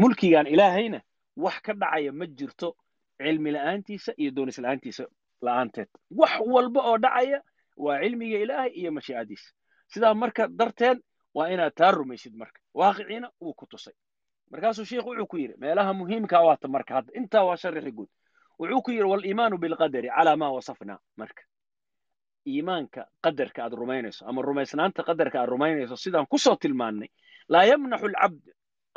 [0.01, 1.01] mulkigan ilaahayna
[1.37, 2.69] wax ka dhacaya ma jirto
[3.23, 5.05] cilmi la'aantiisa iyo doonis la'aantiisa
[5.43, 5.89] la'aanteed.
[6.11, 7.39] Wax walba oo dhacaya
[7.77, 9.49] waa cilmiga ilaahay iyo mashiicadiisa
[9.93, 10.99] sidaa marka darteed
[11.35, 12.61] waa inaad taa rumaysid marka.
[12.75, 13.95] Waaqiciina wuu ku tusay
[14.53, 18.09] markaasuu sheikhu wuxuu ku yidhi meelaha muhiimkaa waata marka hadda intaa waa sharixi guud
[18.61, 20.99] wuxuu ku yidhi waliimaanu bilqadari calaa maa wasafnaa.
[21.21, 21.43] Marka
[22.53, 27.09] iimaanka qadarka aad rumaynayso ama rumaysnaanta qadarka aad rumaynayso sidaan ku soo tilmaannay
[27.53, 28.45] laa yamnaxu alcabd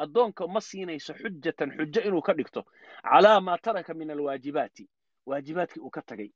[0.03, 2.61] addoonka ma siinayso xujatan xujo inuu ka dhigto
[3.09, 4.83] calaa maa taraka min alwaajibaati
[5.29, 6.29] waajibaadkii uu ka tagay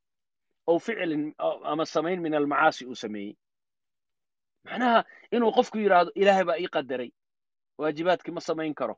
[0.69, 1.33] ow ficlin
[1.71, 3.35] ama samayn min almacaasi uu sameeyey.
[4.65, 4.99] Macnaha
[5.35, 7.11] inuu qofku yidhaahdo ilaahay baa ii qadaray
[7.77, 8.95] waajibaadkii ma samayn karo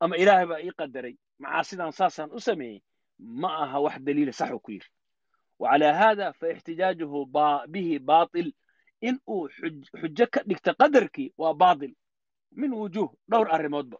[0.00, 1.14] ama ilaahay baa ii qadaray.
[1.38, 2.78] Macaasidan saasaan u sameeyey
[3.18, 4.88] ma aha wax daliila sax uu ku yidhi
[5.58, 7.18] wacalaa haada faixtijaajuhu
[7.72, 8.52] bihi baatil.
[9.00, 9.48] In uu
[10.00, 11.92] xujo ka dhigta qadarkii waa baatil.
[12.52, 13.98] Min wujuuh dhowr arrimoodba.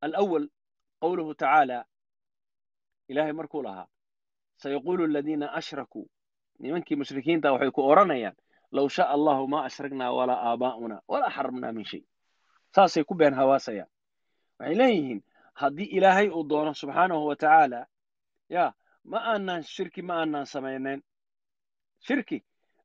[0.00, 0.46] Alawal
[1.00, 1.84] qowluhu tacaala
[3.08, 3.86] ilaahay markuu lahaa
[4.62, 6.06] sayaquulu aladiina ashrakuu.
[6.60, 8.36] Nimankii mushrikiinta waxay ku odhanayaan
[8.72, 12.02] low shaaa allahu maa ashraknaa walaa aabaa'una walaa xaramnaa min shay.
[12.74, 13.88] Saasay ku been hawaasayaan
[14.60, 15.20] waxay leeyihiin?
[15.60, 17.80] Haddii ilaahay uu doono subxaanahu wa tacaala
[18.48, 18.72] ya
[19.04, 21.00] ma aanaan shirki ma aanaan samaynayn.
[22.06, 22.38] Shirki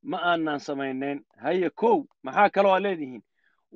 [0.04, 1.20] ma aanaan samaynayn.
[1.44, 3.24] Haye kow maxaa kaloo aa leedihiin?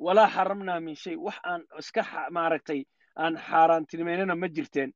[0.04, 1.16] Walaa xaramnaa min shay.
[1.16, 2.02] Wax aan iska
[2.36, 2.80] maaragtay
[3.22, 4.90] aan xaaraantinimaynana ma jirteen.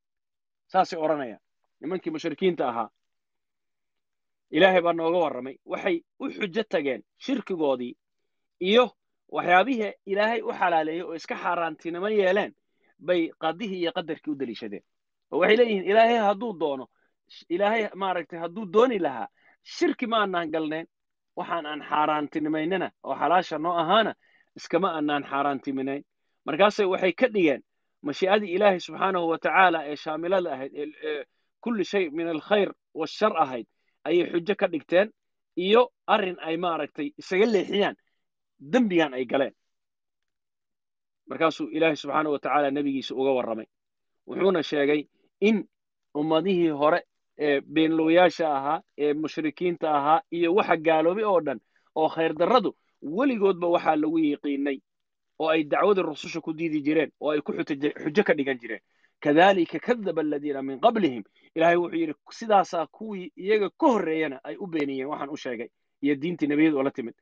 [0.72, 1.40] Saasay odhanayaan.
[1.80, 2.88] Nimankii mushrikiinta ahaa
[4.56, 5.56] ilaahay baa nooga warramay.
[5.72, 7.92] Waxay u xujo tageen shirkigoodii
[8.60, 8.84] iyo
[9.36, 12.52] waxyaabihii ilaahay u xalaaleeyey oo iska xaaraantinimo yeeleen
[13.08, 14.82] bay qadihii iyo qadarkii u deliishadeen
[15.32, 16.84] oo waxay leeyihiin ilaahay hadduu doono
[17.54, 19.28] ilaahay maaragtay hadduu dooni lahaa
[19.76, 20.86] shirki ma aanaan galnayn
[21.38, 24.12] waxaan aan xaaraantinimaynana oo xalaasha noo ahaana
[24.58, 26.02] iskama aanaan xaaraantiminayn
[26.46, 27.62] markaasay waxay ka dhigeen
[28.06, 30.72] mashii'adii ilaahay subxaanahu wa tacaala ee shaamilada ahayd
[31.08, 31.24] ee
[31.64, 33.66] kulli shay min alkhayr washar ahayd
[34.08, 35.08] ayay xujo ka dhigteen
[35.66, 35.82] iyo
[36.14, 37.96] arrin ay maaragtay isaga leexiyaan
[38.72, 39.54] dembigan ay galeen
[41.26, 43.66] markaasuu ilaahay subxaanahu wa tacaala nebigiisa uga warramay.
[44.26, 45.06] Wuxuuna sheegay
[45.40, 45.64] in
[46.14, 47.00] ummadihii hore
[47.38, 51.60] ee beenlooyaasha ahaa ee mushrikiinta ahaa iyo waxa gaaloobay oo dhan
[51.94, 54.78] oo khayr darradu weligoodba waxaa lagu yiqiinay
[55.38, 58.80] oo ay dacwadii rususha ku diidi jireen oo ay ku xujo ka dhigan jireen.
[59.20, 61.22] Kadalika kadaba aladiina min qablihim
[61.54, 65.68] ilaahay wuxuu yidhi sidaasaa kuwii iyaga ka horreeyana ay u beeniyeen waxaan u sheegay
[66.02, 67.14] iyo diintii nebiyadu oo timid.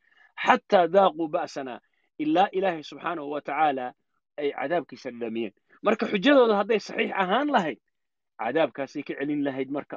[0.46, 1.80] Xataa daaquu ba'sana
[2.22, 3.86] ilaa ilaahay subxaanahu wa tacaala
[4.40, 5.52] ay cadaabkiisa dhadhamiyeen
[5.86, 7.78] marka xujadooda hadday saxiix ahaan lahayd
[8.42, 9.96] cadaabkaasay ka celin lahayd marka.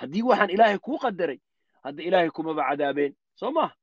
[0.00, 1.38] Haddii waxaan ilaahay kuu qadaray
[1.84, 3.74] hadda ilaahay kumaba cadaabeen soo maaha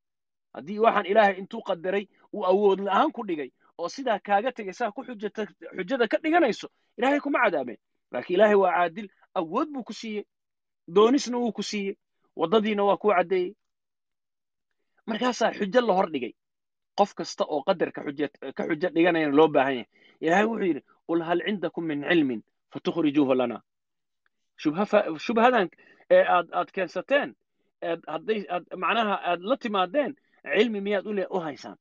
[0.56, 4.91] haddii waxaan ilaahay intuu qadaray uu awood la'aan ku dhigay oo sidaa kaaga tegay saa
[4.95, 7.80] ku xujada ka dhiganayso ilaahay kuma cadaabeen.
[8.12, 9.08] Laakiin ilaahay waa caadil
[9.39, 10.23] awood buu ku siiyey
[10.95, 11.95] doonisna wuu ku siiyey
[12.39, 13.52] waddadiina waa kuu caddeeyey.
[15.10, 16.34] Markaasaa xujo la hor dhigay
[16.97, 18.01] qof kasta oo qadarka
[18.58, 19.88] ka xujo dhiganayana loo baahan yahay.
[20.21, 22.41] Ilaahay wuxuu yidhi qul hal cindakum min cilmin
[22.73, 23.58] fatukhrijuuhu lana.
[25.25, 25.69] Shubhadan
[26.12, 27.29] ee aad aad keensateen
[28.08, 28.39] hadday
[28.84, 30.12] macnaha aad la timaadeen
[30.56, 31.77] cilmi miyaad ule u haysaan.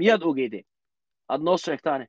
[0.00, 0.64] Miyaad ogeedeen?
[1.28, 2.06] Aad noo sheegtaane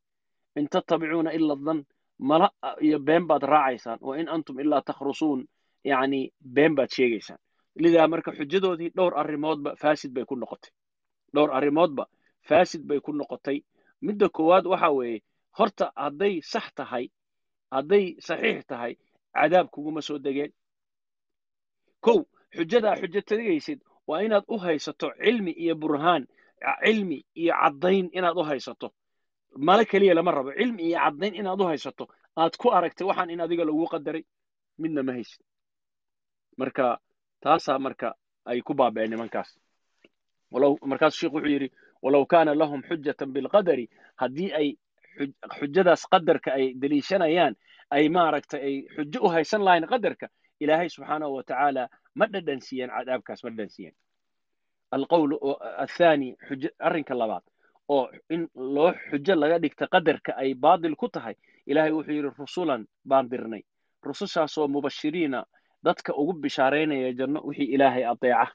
[0.56, 1.84] in tattabicuuna ila dan
[2.20, 2.50] mala
[2.82, 5.46] iyo been baad raacaysaan wa in antum ilaa takhrusuun.
[5.84, 7.40] Yacni been baad sheegaysaan.
[7.76, 10.72] Lidaa marka xujadoodii dhowr arrimoodba faasid bay ku noqotay
[11.34, 12.04] dhowr arrimoodba
[12.48, 13.58] faasid bay ku noqotay.
[14.02, 15.22] Midda koowaad waxa weeye
[15.58, 17.06] horta hadday sax tahay
[17.72, 18.94] hadday saxiix tahay
[19.36, 20.52] cadaab kuguma soo degeen.
[22.06, 22.20] Kow
[22.56, 26.24] xujadaa xujo tagaysid waa inaad u haysato cilmi iyo burhaan
[26.84, 28.88] cilmi iyo caddayn inaad u haysato.
[29.68, 32.06] Male keliya lama rabo cilmi iyo caddayn inaad u haysato.
[32.38, 34.24] Aad ku aragtay waxaan in adiga lagu qadaray.
[34.82, 35.42] Midna ma haysid.
[36.58, 37.00] Marka
[37.44, 38.10] taasaa marka
[38.46, 39.50] ay ku baaba'een nimankaas
[40.52, 41.70] markaasuu sheikhu wuxuu yidhi
[42.02, 44.68] walow kaana lahum xujatan bilqadari haddii ay
[45.60, 47.56] xujadaas qadarka ay deliishanayaan
[47.90, 50.28] ay maaragtay ay xujo u haysan lahayn qadarka
[50.60, 53.96] ilaahay subxaanahu wa tacaala ma dhadhansiiyeen cadaabkaas ma dhadhansiiyeen
[54.92, 55.32] alqowl
[55.86, 56.36] athaani
[56.80, 57.44] arrinka labaad
[57.90, 61.36] oo in loo xujo laga dhigta qadarka ay baadil ku tahay
[61.66, 63.64] ilaahay wuxuu yidhi rusulan baan dirnay.
[64.04, 65.46] Rusushaasoo mubashiriina
[65.84, 68.48] dadka ugu bishaaraynaya janno wixii ilaahay adeeca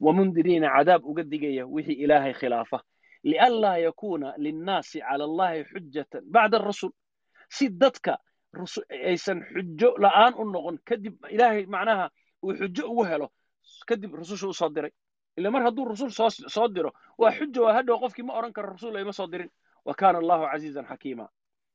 [0.00, 2.82] wamundiriina cadaab uga digaya wixii ilaahay khilaafa
[3.24, 6.90] lianlaa yakuuna linnaasi cala allahi xujatan bacda arasul
[7.48, 8.18] si dadka
[8.90, 12.10] aysan xujo la'aan u noqon kadib ilaahay macnaha
[12.42, 13.28] uu xujo ugu helo
[13.86, 14.90] kadib rususha u soo diray
[15.36, 16.10] ila mar hadduu rusul
[16.48, 19.50] soo diro waa xujo waa hadhow qofkii ma odhan karo rasul ayma soo dirin
[19.84, 21.28] wa kaana allahu casiizan xakiima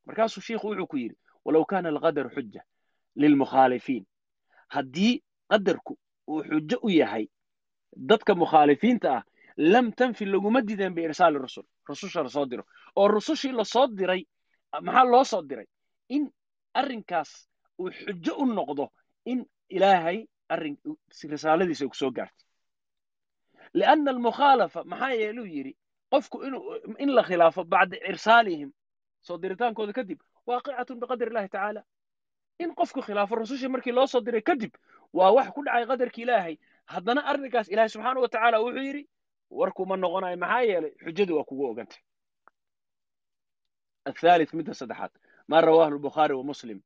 [0.05, 2.61] markaasuu shiikhu wuxuu ku yidhi walow kaana alqadaru xuja
[3.15, 4.05] lilmukhaalifiin
[4.67, 7.27] haddii qadarku uu xujo u yahay
[7.95, 9.23] dadka mukhaalifiinta ah
[9.57, 12.63] lam tanfi laguma dideen biirsaali rusul rususha la soo diro.
[12.95, 14.25] Oo rusushii la soo diray
[14.81, 15.65] maxaa loo soo diray?
[16.09, 16.29] In
[16.73, 17.47] arrinkaas
[17.79, 18.89] uu xujo u noqdo
[19.25, 20.77] in ilaahay arrin
[21.29, 22.45] risaaladiisa ay ku soo gaartay
[23.73, 25.73] lianna almukhaalafa maxaa yeeluu yidhi
[26.11, 26.37] qofku
[26.99, 28.71] in la khilaafo bacda irsaalihim
[29.21, 31.81] soo diritaankooda kadib waaqicatun biqadri illahi tacaala.
[32.59, 34.71] In qofku khilaafo rusushii markii loo soo diray kadib
[35.13, 36.57] waa wax ku dhacay qadarki ilaahay
[36.93, 39.03] haddana arrinkaas ilaahay subxaana wa tacaala wuxuu yidhi
[39.59, 42.01] warkuma noqonayo maxaa yeelay xujadu waa kugu ogantay.
[44.09, 45.11] Athalith midda saddexaad
[45.47, 46.79] ma rawaahu lbukhaari wa muslim.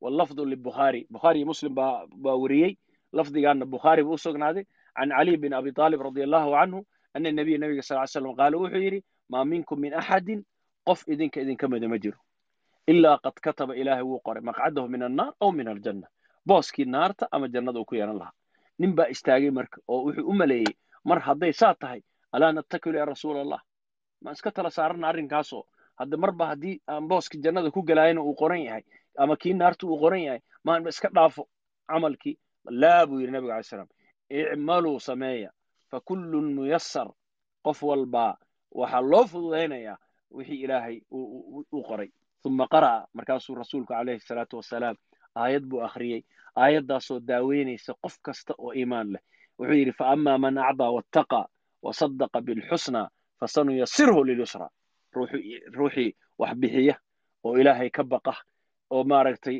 [0.00, 2.06] Wallafdu libukhaari bukhaari iyo muslim baa
[2.42, 2.78] weriyey
[3.12, 4.64] lafdigaana bukhaari buu u
[4.98, 8.56] can caliy bin abi aalib radi allahu canhu ana nabiya nabiga sal ly slam qaala
[8.58, 10.44] wuxuu yidhi maa minkum min axadin
[10.86, 12.18] qof idinka idinka mida ma jiro.
[12.86, 16.06] Ilaa qad kataba ilaahay wuu qoray maqcadahu min annaar aw min aljanna.
[16.46, 18.37] Booskii naarta ama jannada uu ku yeelan lahaa
[18.78, 20.72] nin baa istaagay marka oo wuxuu u maleeyey
[21.04, 22.00] mar hadday saa tahay
[22.32, 23.60] alaa nabtakilu ya rasuula allah
[24.22, 25.62] ma iska tala saarana arrinkaasoo
[26.00, 28.82] hadda marba haddii aan booska jannada ku galaayana uu qoran yahay
[29.22, 31.48] ama kii naartu uu qoran yahay maanba iska dhaafo
[31.88, 32.36] camalkii.
[32.80, 33.88] Laa buu yidhi nabiga alay slam
[34.30, 35.50] icmaluu sameeya
[35.90, 37.08] fa kullun muyassar.
[37.64, 38.36] Qof walbaa
[38.80, 39.96] waxaa loo fududaynayaa
[40.30, 42.10] wixii ilaahay uu qoray.
[42.44, 44.96] Uma qara'a markaasuu rasuulku calayhi salaatu wasalaam
[45.42, 46.20] aayad buu akhriyey
[46.62, 49.22] aayaddaasoo daaweynaysa qof kasta oo iimaan leh.
[49.58, 51.40] Wuxuu yidhi faama man acdaa wattaqa
[51.82, 53.08] wasadaqa bilxusna
[53.40, 54.66] fasanuyasirhu lilyusra.
[55.76, 56.94] Ruuxii wax bixiya
[57.44, 58.34] oo ilaahay ka baqa
[58.90, 59.56] oo maaragtay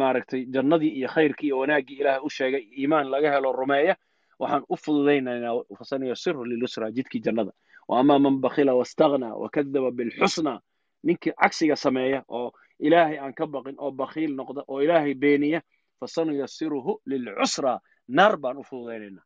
[0.00, 3.94] maaragtay jannadii iyo khayrkii iyo wanaaggii ilaahay u sheegay iimaan laga helo rumeeya
[4.38, 7.52] waxaan u fududaynaynaa fasanuyasiru lilusra jidkii jannada.
[7.88, 10.60] Wa man bakhila wastakhnaa wakadaba bilxusna
[11.02, 15.60] ninkii cagsiga sameeya oo ilaahay aan ka baqin oo bakhiil noqda oo ilaahay beeniya
[16.00, 19.24] fasanuyasiruhu lilcusra naar baan u fududaynaynaa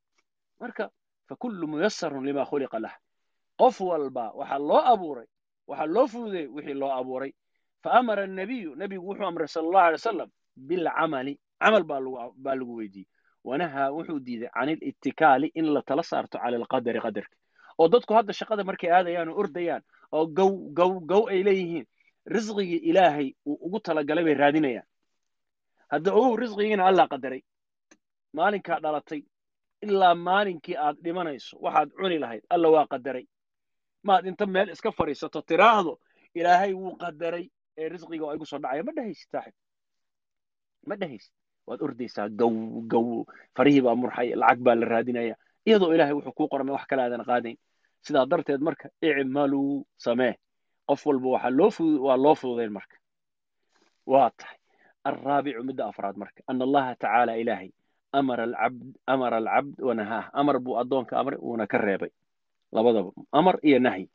[0.60, 0.90] marka
[1.28, 2.94] fakullu muyasarun lima khuliqa lah
[3.60, 5.26] qof walba waxaa loo abuuray
[5.70, 7.32] waxaa loo fududeey wixii loo abuuray
[7.84, 10.28] faamara الnabiyu nebigu wuxuu amray sal allahu alay wasalam
[10.68, 13.08] bilcamali camal baa lagu weydiiyey
[13.44, 17.36] wanahaa wuxuu diiday can ilitikaali in la tala saarto cala alqadari qadarka
[17.80, 19.82] oo dadku hadda shaqada markay aadayaan oo ordayaan
[20.12, 21.86] oo gow gow gow ay leeyihiin
[22.26, 24.86] risqigii ilaahay uu ugu talagalay bay raadinayaan.
[25.92, 27.42] Hadda ogow risqigiina allah qadaray
[28.36, 29.22] maalinkaa dhalatay
[29.82, 33.26] ilaa maalinkii aad dhimanayso waxaad cuni lahayd alla waa qadaray.
[34.02, 35.98] Maad inta meel iska fadhiisato tiraahdo
[36.34, 37.44] ilaahay wuu qadaray
[37.80, 39.54] ee risqiga oo igu soo dhacaya ma dhehaysid saaxib
[40.88, 41.32] ma dhehaysid
[41.66, 42.54] waad ordaysaa gow
[42.92, 43.24] gow
[43.56, 45.34] farihii baa murxaya lacag baa la raadinaya.
[45.66, 47.56] Iyadoo ilaahay wuxuu kuu qormay wax kale aadan qaadayn.
[48.04, 50.34] Sidaa darteed marka icmaluu samee
[50.90, 51.70] qof walba waxaa loo
[52.06, 52.96] waa loo fududayn marka.
[54.12, 54.58] Waa tahay
[55.08, 56.40] alraabicu midda afraad marka.
[56.50, 57.70] Ana allaha tacaala ilaahay
[58.18, 62.10] amara alcabd amara alcabd wanahaah amar buu addoonka amray uuna ka reebay.
[62.74, 64.06] Labadaba amar iyo nahyi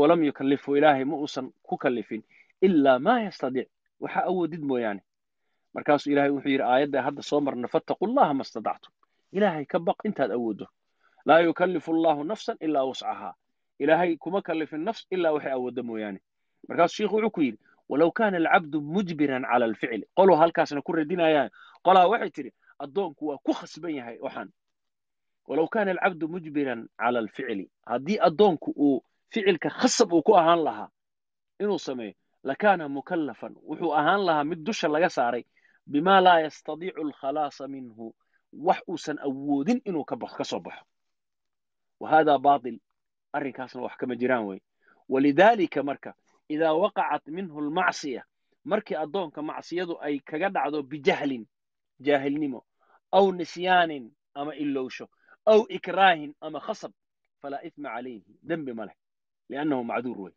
[0.00, 2.22] walam yukallifu ilaahay ma uusan ku kallifin
[2.60, 3.68] ilaa maa yastadiic.
[4.00, 5.02] Waxa awoodid mooyaane.
[5.74, 8.92] Markaasuu ilaahay wuxuu yidhi aayadda hadda soo marna fattaqu llaha ma stadactum
[9.32, 10.66] ilaahay ka baq intaad awooddo
[11.28, 13.34] laa yukallifu allahu nafsan ilaa wuscahaa
[13.82, 16.20] ilaahay kuma kallifin nafs ilaa waxay awooddo mooyaane
[16.68, 17.58] markaasuu sheikhu wuxuu ku yidhi
[17.90, 21.50] walow kaana alcabdu mujbiran cala alficli qoluu halkaasna ku radinayaan
[21.86, 22.50] qolaa waxay tidhi
[22.84, 24.48] addoonku waa ku khasban yahay waxaan
[25.48, 28.96] walow kaana alcabdu mujbiran cala alficli haddii addoonku uu
[29.32, 30.88] ficilka khasab uu ku ahaan lahaa
[31.62, 32.14] inuu sameeyo
[32.48, 35.44] lakaana mukallafan wuxuu ahaan lahaa mid dusha laga saaray
[35.86, 38.14] bima laa yastadiicu alkhalaasa minhu
[38.66, 40.84] wax uusan awoodin inuu ka soo baxo
[42.00, 42.78] wa hada baatil
[43.32, 44.60] arrinkaasna wax kama jiraan wey.
[45.08, 46.14] Walidaalika marka
[46.48, 48.22] idaa waqacat minhu almacsiya
[48.64, 51.46] markii addoonka macsiyadu ay kaga dhacdo bijahlin
[52.00, 52.64] jaahilnimo
[53.12, 55.06] aw nisyaanin ama ilowsho
[55.46, 56.92] aw ikraahin ama khasab
[57.42, 58.94] falaa ithma calayhi dembi ma leh
[59.48, 60.32] liannahu macduur wey.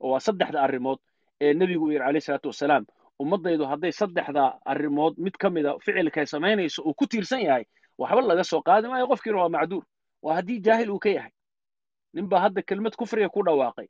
[0.00, 0.98] Oo waa saddexda arrimood
[1.40, 2.84] ee nebigu uu yidhi alayh isalaatu wasalaam
[3.18, 7.64] ummaddaydu hadday saddexdaa arrimood mid ka mida ficilkay samaynayso uu ku tiirsan yahay
[7.98, 9.84] waxba laga soo qaadi maayo qofkiina waa macduur.
[10.22, 11.32] Waa haddii jaahil uu ka yahay
[12.16, 13.88] nin baa hadda kelmad kufriga ku dhawaaqay.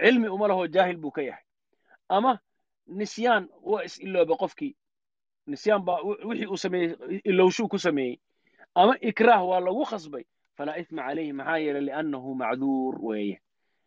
[0.00, 1.44] Cilmi uma lahoo jaahil buu ka yahay.
[2.08, 2.38] Ama
[2.86, 4.72] nisyaan waa is ilooba qofkii.
[5.46, 8.16] Nisyaan baa wixii uu sameeyey ilowshuu ku sameeyey.
[8.74, 10.24] Ama ikraah waa lagu khasbay.
[10.56, 13.36] Falaa ithma calayhi maxaa yeelay liannahu macduur weeye.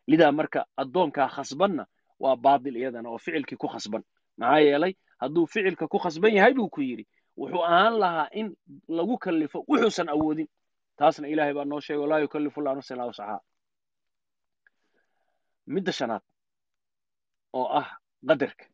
[0.08, 1.84] Lidaa marka addoonkaa khasbanna
[2.20, 4.04] waa baatil iyadana oo ficilkii ku khasban.
[4.38, 7.06] Maxaa yeelay hadduu ficilka ku khasban yahay buu ku yidhi
[7.38, 8.48] wuxuu ahaan lahaa in
[8.88, 10.48] lagu kallifo wuxuusan awoodin.
[10.98, 13.40] Taasna ilaahay baa noo sheegay walaa yukallifu llahu nafsan illa wuscahaa
[15.68, 16.22] midda shanaad
[17.54, 17.90] oo ah
[18.28, 18.66] qadarka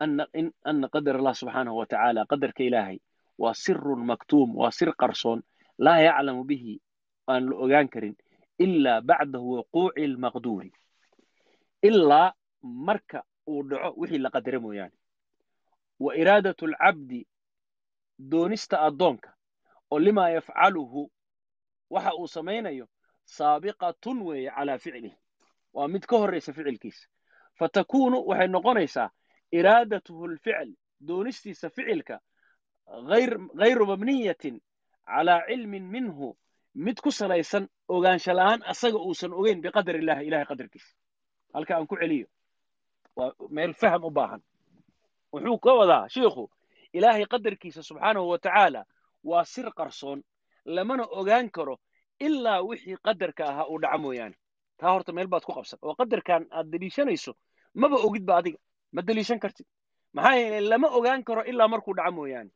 [0.00, 2.98] ana qadar allah subxaanahu wa tacaala qadarka ilaahay
[3.38, 5.40] waa sirun maktuum waa sir qarsoon
[5.84, 6.74] laa yaclamu bihi
[7.30, 8.14] aan la ogaan karin
[8.64, 10.70] ilaa bacda wuquuci almaqduuri
[11.88, 13.18] ilaa marka
[13.52, 14.96] uu dhaco wixii la qadara mooyaane
[16.04, 17.20] wa iraadatu alcabdi
[18.30, 19.30] doonista addoonka
[19.92, 21.02] oo limaa yafcaluhu
[21.94, 22.86] waxa uu samaynayo
[23.36, 25.16] saabiqatun weeye calaa ficlihi
[25.76, 27.04] waa mid ka horraysa ficilkiisa
[27.58, 29.08] fatakuunu waxay noqonaysaa
[29.58, 30.70] iraadatuhu alficl
[31.08, 32.16] doonistiisa ficilka
[33.60, 34.56] hayru mabniyatin
[35.06, 36.36] calaa cilmin minhu
[36.74, 40.90] mid ku salaysan ogaansha la'aan asaga uusan ogeyn biqadar illahi ilahay qadarkiisa
[41.54, 42.26] halka aan ku celiyo
[43.16, 44.42] waa meel faham u baahan.
[45.32, 46.44] Wuxuu ka wadaa shiikhu
[46.92, 48.82] ilaahay qadarkiisa subxaanahu wa tacaala
[49.24, 50.22] waa sir qarsoon
[50.64, 51.80] lamana ogaan karo
[52.20, 54.36] ilaa wixii qadarka ahaa uu dhaco mooyaane
[54.80, 57.32] taa horta meel baad ku qabsan oo qadarkan aad deliishanayso
[57.74, 58.58] maba ogidba adiga.
[58.92, 59.66] Ma deliishan kartid
[60.12, 62.50] maxaa yeelay lama ogaan karo ilaa markuu dhaco mooyaane.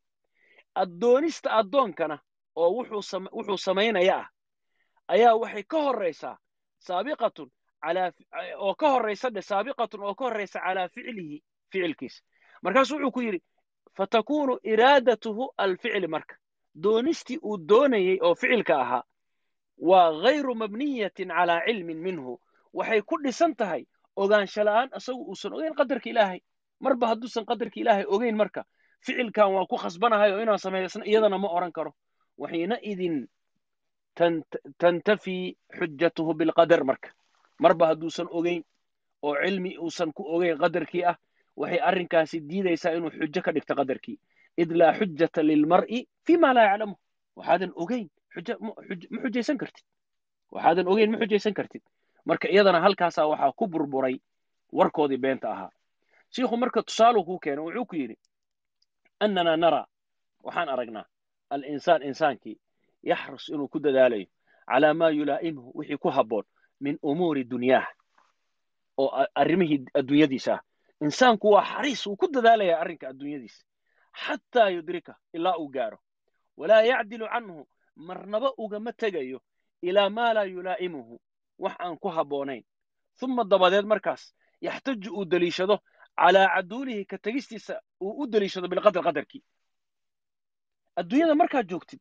[0.74, 2.18] Addoonista addoonkana
[2.56, 4.28] oo wuxuu samaynaya ah
[5.09, 6.37] ayaa waxay ka horraysaa
[6.87, 7.48] saabiqatun
[8.59, 12.22] oo ka horraysa dhe saabiqatun oo ka horraysa calaa ficlihi ficilkiisa
[12.62, 13.40] markaasuu wuxuu ku yidhi
[13.96, 16.35] fatakuunu iraadatuhu alficli marka.
[16.83, 19.02] Doonistii uu doonayey oo ficilka ahaa
[19.88, 22.38] waa hayru mabniyatin calaa cilmin minhu.
[22.72, 23.82] Waxay ku dhisan tahay
[24.16, 26.40] ogaansha la'aan isagu uusan ogeyn qadarka ilaahay.
[26.80, 28.62] Marba hadduusan qadarka ilaahay ogeyn marka
[29.04, 31.92] ficilkan waa ku khasbanahay oo inaan samaysna iyadana ma odhan karo.
[32.38, 33.26] Waxiina idin
[34.78, 37.08] tantafii xujatuhu bilqadar marka.
[37.62, 38.62] Marba hadduusan ogeyn
[39.22, 41.16] oo cilmi uusan ku ogeyn qadarkii ah
[41.56, 44.16] waxay arrinkaasi diidaysaa inuu xujo ka dhigto qadarkii.
[44.56, 46.94] Id laa xujata lilmar'i fi ma laa yaclamu
[47.36, 48.06] waxaadan ogeyn
[48.60, 48.72] ma
[49.22, 49.84] xujaysan kartid.
[50.50, 51.82] Waxaadan ogeyn ma xujaysan kartid.
[52.24, 54.20] Marka iyadana halkaasaa waxaa ku burburay
[54.72, 55.70] warkoodii beenta ahaa.
[56.30, 58.16] Shiikhu marka tusaaluu kuu keeno wuxuu ku yidhi
[59.20, 59.86] annana nara.
[60.42, 61.04] Waxaan aragnaa
[61.50, 62.60] alinsaan insaankii
[63.02, 64.26] yaxrus inuu ku dadaalayo
[64.66, 66.44] calaa maa yulaa'imuhu wixii ku habboon
[66.80, 67.86] min umuuri dunyaah
[68.96, 70.62] oo arrimihii adduunyadiisa ah.
[71.00, 73.64] Insaanku waa xariis uu ku dadaalaya arrinka adduunyadiisa.
[74.12, 75.98] Xataa yudrika ilaa uu gaaro
[76.56, 77.68] walaa yacdilu canhu
[78.08, 79.38] marnaba ugama tegayo
[79.88, 81.14] ilaa maa laa yulaa'imuhu
[81.62, 82.64] wax aan ku habboonayn.
[83.22, 84.22] Uma dabadeed markaas
[84.66, 85.76] yaxtaju uu deliishado
[86.20, 89.42] calaa caduulihi ka tegistiisa uu u deliishado bilqadar qadarkii
[91.00, 92.00] adduunyada markaad joogtid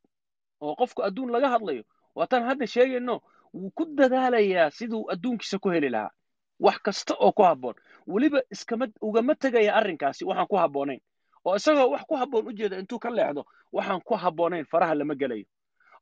[0.62, 1.83] oo qofku adduun laga hadlayo
[2.15, 3.15] waataan hadda sheegayno
[3.53, 6.12] wuu ku dadaalayaa siduu adduunkiisa ku heli lahaa.
[6.59, 7.75] Wax kasta oo ku habboon.
[8.07, 11.01] Weliba iskama ugama tegaya arrinkaasi waxaan ku habboonayn.
[11.45, 15.15] Oo isagoo wax ku habboon u jeeda intuu ka leexdo waxaan ku habboonayn faraha lama
[15.15, 15.45] gelayo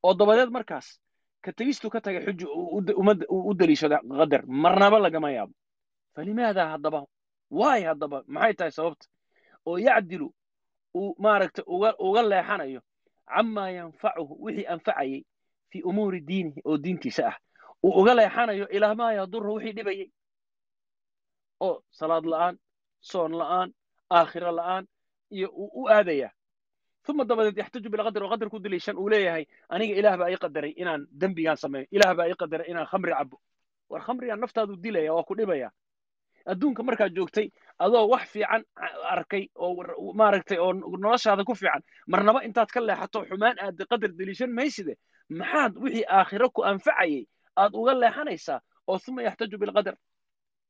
[0.03, 0.87] oo dabadeed markaas
[1.43, 2.47] ka tegistuu ka tagay xuju
[3.29, 5.53] u deliishada qadar marnaba lagama yaabo.
[6.15, 6.99] Falimaada haddaba
[7.49, 9.05] waay haddaba maxay tahay sababta?
[9.67, 10.27] oo yacdilu
[10.95, 11.63] uu maaragtay
[12.07, 12.81] uga leexanayo
[13.27, 15.21] camaa yanfacuhu wixii anfacayey
[15.69, 17.37] fii umuuri diinihi oo diintiisa ah.
[17.83, 20.07] Uu uga leexanayo ilaa maa yaduru wixii dhibayey
[21.59, 22.55] oo salaad la'aan
[23.09, 23.69] soon la'aan
[24.09, 24.87] aakhiro la'aan
[25.31, 26.29] iyo uu u aadaya
[27.09, 30.73] uma dabadeed yaxtaju bilqadar oo qadar ku deliishan uu leeyahay aniga ilaah baa ii qadaray
[30.81, 33.37] inaan dembigaan sameeyo ilaah baa ii qadaray inaan khamri cabo
[33.89, 35.69] war khamrigaan naftaadu dilaya waa ku dhibaya
[36.51, 37.47] adduunka markaad joogtay
[37.79, 38.63] adoo wax fiican
[39.15, 44.51] arkay oo maaragtay oo noloshaada ku fiican marnaba intaad ka leexato xumaan aad qadar deliishan
[44.59, 44.93] mayside
[45.29, 47.23] maxaad wixii aakhiro ku anfacayey
[47.55, 49.95] aad uga leexanaysaa oo uma yaxtaju bilqadar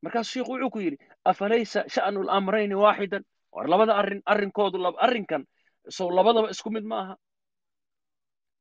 [0.04, 3.24] markaasuu sheikhu wuxuu ku yidhi afalaysa sha'nu lamrayni waaxidan
[3.56, 5.46] war labada arrin arrinkoodu arrinkan
[5.90, 7.16] sow labadaba isku mid ma aha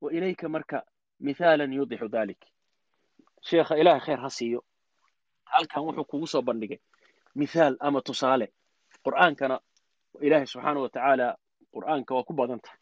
[0.01, 0.83] wa ilayka marka
[1.19, 2.41] mithaalan yudixu dalik
[3.41, 4.63] sheekha ilaahay khayr ha siiyo.
[5.45, 6.79] Halkan wuxuu kugu soo bandhigay
[7.35, 8.47] mithaal ama tusaale.
[9.05, 9.59] Qur'aankana
[10.21, 10.89] ilaahay subxaana wa
[11.73, 12.79] qur'aanka waa ku badan tahay.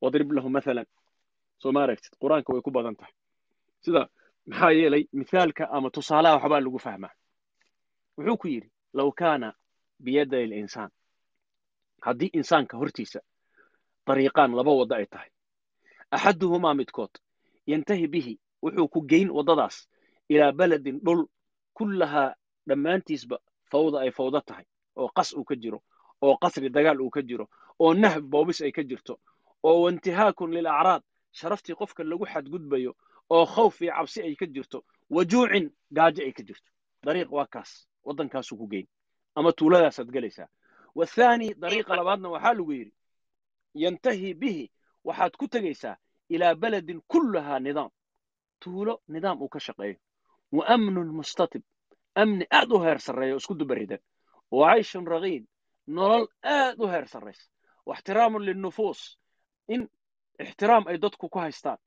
[0.00, 0.86] Wadrib lahu mathalan.
[1.58, 1.86] Soo ma
[2.20, 3.12] qur'aanka way ku badan tahay.
[3.80, 4.08] Sida
[4.46, 7.14] maxaa yeelay mithaalka ama tusaalaha waxbaa lagu fahmaa?
[8.16, 9.54] Wuxuu ku yidhi low kaana
[10.00, 10.90] biyaday linsaan
[12.00, 13.20] haddii insaanka hortiisa
[14.10, 15.30] dariiqaan laba waddo ay tahay.
[16.10, 17.10] Axaduhumaa midkood
[17.66, 19.76] yantahi bihi wuxuu ku geyn waddadaas
[20.28, 21.26] ilaa beledin dhul
[21.74, 22.34] kullahaa
[22.68, 23.38] dhammaantiisba
[23.70, 24.64] fawda ay fawdo tahay
[24.96, 25.78] oo qas uu ka jiro
[26.22, 27.46] oo qasri dagaal uu ka jiro
[27.78, 29.14] oo nahb boobis ay ka jirto
[29.62, 31.02] oo waintihaakun lilacraad
[31.32, 32.92] sharaftii qofka lagu xadgudbayo
[33.30, 36.70] oo khawf iyo cabsi ay ka jirto wajuucin gaajo ay ka jirto.
[37.04, 38.86] Dariiq waa kaas waddankaasuu ku geyn
[39.34, 40.48] ama tuuladaasaad gelaysaa
[40.94, 42.92] wathaani dariiqa labaadna waxaa lagu yidhi
[43.74, 44.70] yantahi bihi.
[45.04, 45.96] Waxaad ku tegaysaa
[46.28, 47.90] ilaa beledin kullahaa nidaam.
[48.64, 49.96] Tuulo nidaam uu ka shaqeeyo.
[50.52, 51.62] Wa amnun mustatib.
[52.14, 53.98] Amni aad u heer sarreeya isku dubaridan
[54.50, 55.46] wa cayshun ragiid
[55.86, 57.46] nolol aad u heer sarraysa.
[57.86, 59.16] Wa ixtiraamun linnufuus.
[59.68, 59.88] In
[60.38, 61.78] ixtiraam ay dadku ku haystaan.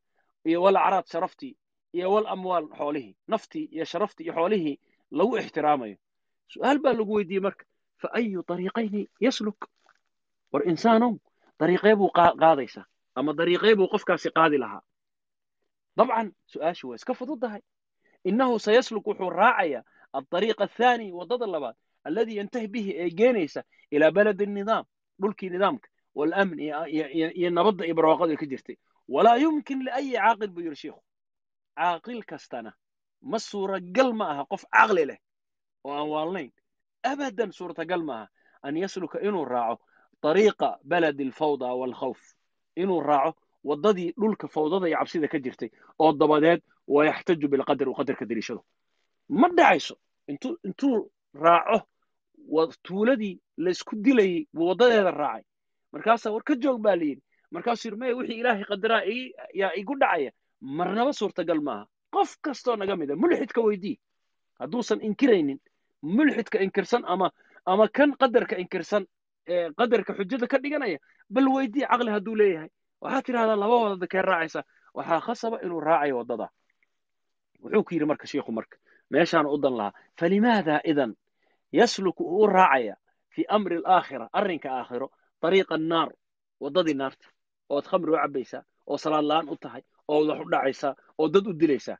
[0.45, 1.55] Iyo wal acraad sharaftii.
[1.93, 3.15] Iyo wal amwaal xoolihii.
[3.27, 4.79] Naftii iyo sharaftii iyo xoolihii
[5.11, 5.97] lagu ixtiraamayo.
[6.47, 7.65] Su'aal baa lagu weydiiyey marka
[8.01, 9.59] fa ayu dariiqayni yasluk?
[10.51, 11.13] War insaanow
[11.59, 12.85] dariiqee buu qaadaysaa
[13.15, 14.81] ama dariiqee buu qofkaasi qaadi lahaa.
[15.97, 17.61] Dabcan su'aashii waa iska fududdahay
[18.25, 19.83] innahu sayasluk wuxuu raacayaa
[20.13, 24.85] aldariiqa athaani waddada labaad alladii yantahi bihi ee geenaysa ilaa beledi nidaam
[25.21, 28.75] dhulkii nidaamka waalamn iyo nabadda iyo barwaaqadu ay ka jirtay.
[29.07, 31.01] Walaa yumkin liayi caaqil buu yidhi sheikhu.
[31.77, 32.71] Caaqil kastana
[33.21, 35.19] ma suuragal ma aha qof caqli leh
[35.83, 36.51] oo aan waalnayn.
[37.03, 38.27] Abadan suurtagal ma aha
[38.63, 39.83] an yasluka inuu raaco
[40.23, 42.19] dariiqa beledi alfawda waalkhawf
[42.81, 45.69] inuu raaco waddadii dhulka fawdada iyo cabsida ka jirtay
[45.99, 48.61] oo dabadeed wayaxtaju bilqadar uu qadarka deliishado
[49.29, 49.95] ma dhacayso
[50.27, 51.11] intuu intuu
[51.45, 51.77] raaco
[52.83, 55.43] tuuladii laysku dilayey buu waddadeeda raacay
[55.91, 57.21] markaasaa war ka joog baa layidhi
[57.51, 59.01] markaasuu yidhi maya wixii ilaahay qadaraa
[59.61, 63.95] yaa igu dhacaya marnaba suurtagal maaha qof kastoo naga mida mulxidka weydii
[64.59, 65.59] hadduusan inkiraynin
[66.01, 67.31] mulxidka inkirsan ama
[67.65, 69.05] ama kan qadarka inkirsan
[69.47, 70.97] qadarka xujada ka dhiganaya
[71.29, 72.69] bal weydii caqli hadduu leeyahay.
[73.01, 74.61] Waxaa tidhahdaa laba waddada kee raacaysa?
[74.93, 76.47] Waxaa khasaba inuu raacayo waddada.
[77.63, 78.77] Wuxuu ku yidhi marka shiikhu marka
[79.11, 81.11] meeshaan u dan lahaa falimaada idan
[81.71, 82.95] yasluku uu raacaya
[83.33, 85.07] fii amri alaakhira arrinka aakhiro
[85.41, 86.09] dariiqa annaar
[86.63, 87.27] waddadii naarta
[87.69, 91.47] ood khamri u cabbaysaa oo salaad la'aan u tahay oo wax u dhacaysaa oo dad
[91.47, 91.97] u dilaysaa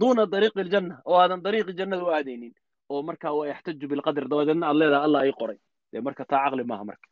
[0.00, 2.52] duuna dariiqi aljanna oo aadan dariiqi jannada u aadaynin.
[2.88, 5.58] Oo markaa waa yaxtaju bilqadar dabadeedna aad leedaha allah ii qoray
[5.94, 7.06] dee marka taa caqli maaha marka.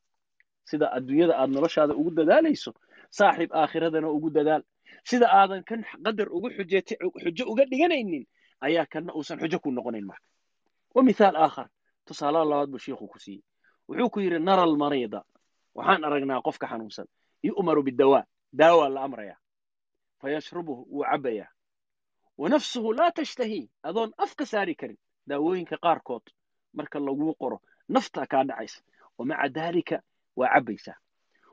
[0.68, 2.70] Sida adduunyada aad noloshaada ugu dadaalayso
[3.18, 4.62] saaxiib aakhiradana ugu dadaal.
[5.09, 8.24] Sida aadan kan qadar ugu xujeeti xujo uga dhiganaynin
[8.66, 10.26] ayaa kana uusan xujo ku noqonayn marka.
[10.95, 11.68] Wa mithaal aakhar.
[12.07, 13.43] Tusaalaha labaad buu shiikhu ku siiyey.
[13.89, 15.20] Wuxuu ku yidhi nara almariida
[15.76, 17.07] waxaan aragnaa qofka xanuunsan.
[17.47, 18.24] Yu'maru bidawaa
[18.61, 19.37] daawaa la amraya
[20.20, 21.49] fayashrubuhu wuu cabbayaa.
[22.39, 24.99] Wa nafsuhu laa tashtahii adoon af ka saari karin.
[25.28, 26.22] Daawooyinka qaarkood
[26.74, 27.59] marka laguu qoro
[27.89, 28.80] naftaa kaa dhacaysa
[29.18, 30.03] wa maca daalika
[30.37, 30.97] waa cabbaysaa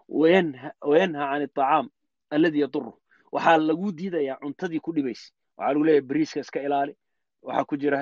[0.09, 1.89] wayanha can alطacaam
[2.29, 2.93] alladii yaduru
[3.31, 6.93] waxaa laguu diidayaa cuntadii ku dhibaysa waxaa lagu leeyahay bariiska iska ilaali
[7.41, 7.97] waxaa ku jira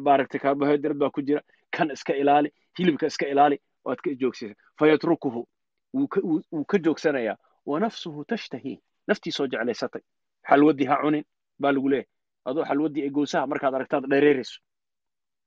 [0.00, 5.48] maaragtay carbohydrate baa ku jira kan iska ilaali hilibka iska ilaali waad ka joogsaysa fayatrukuhu
[5.94, 7.36] wuu ka joogsanayaa
[7.66, 10.02] wa nafsuhu tashtahii naftiisoo jeclaysatay
[10.48, 11.24] xalwadii ha cunin
[11.58, 12.08] baa lagu leeyahay
[12.44, 14.60] adoo xalwadii ee goosaha markaad aragtaad dhereerayso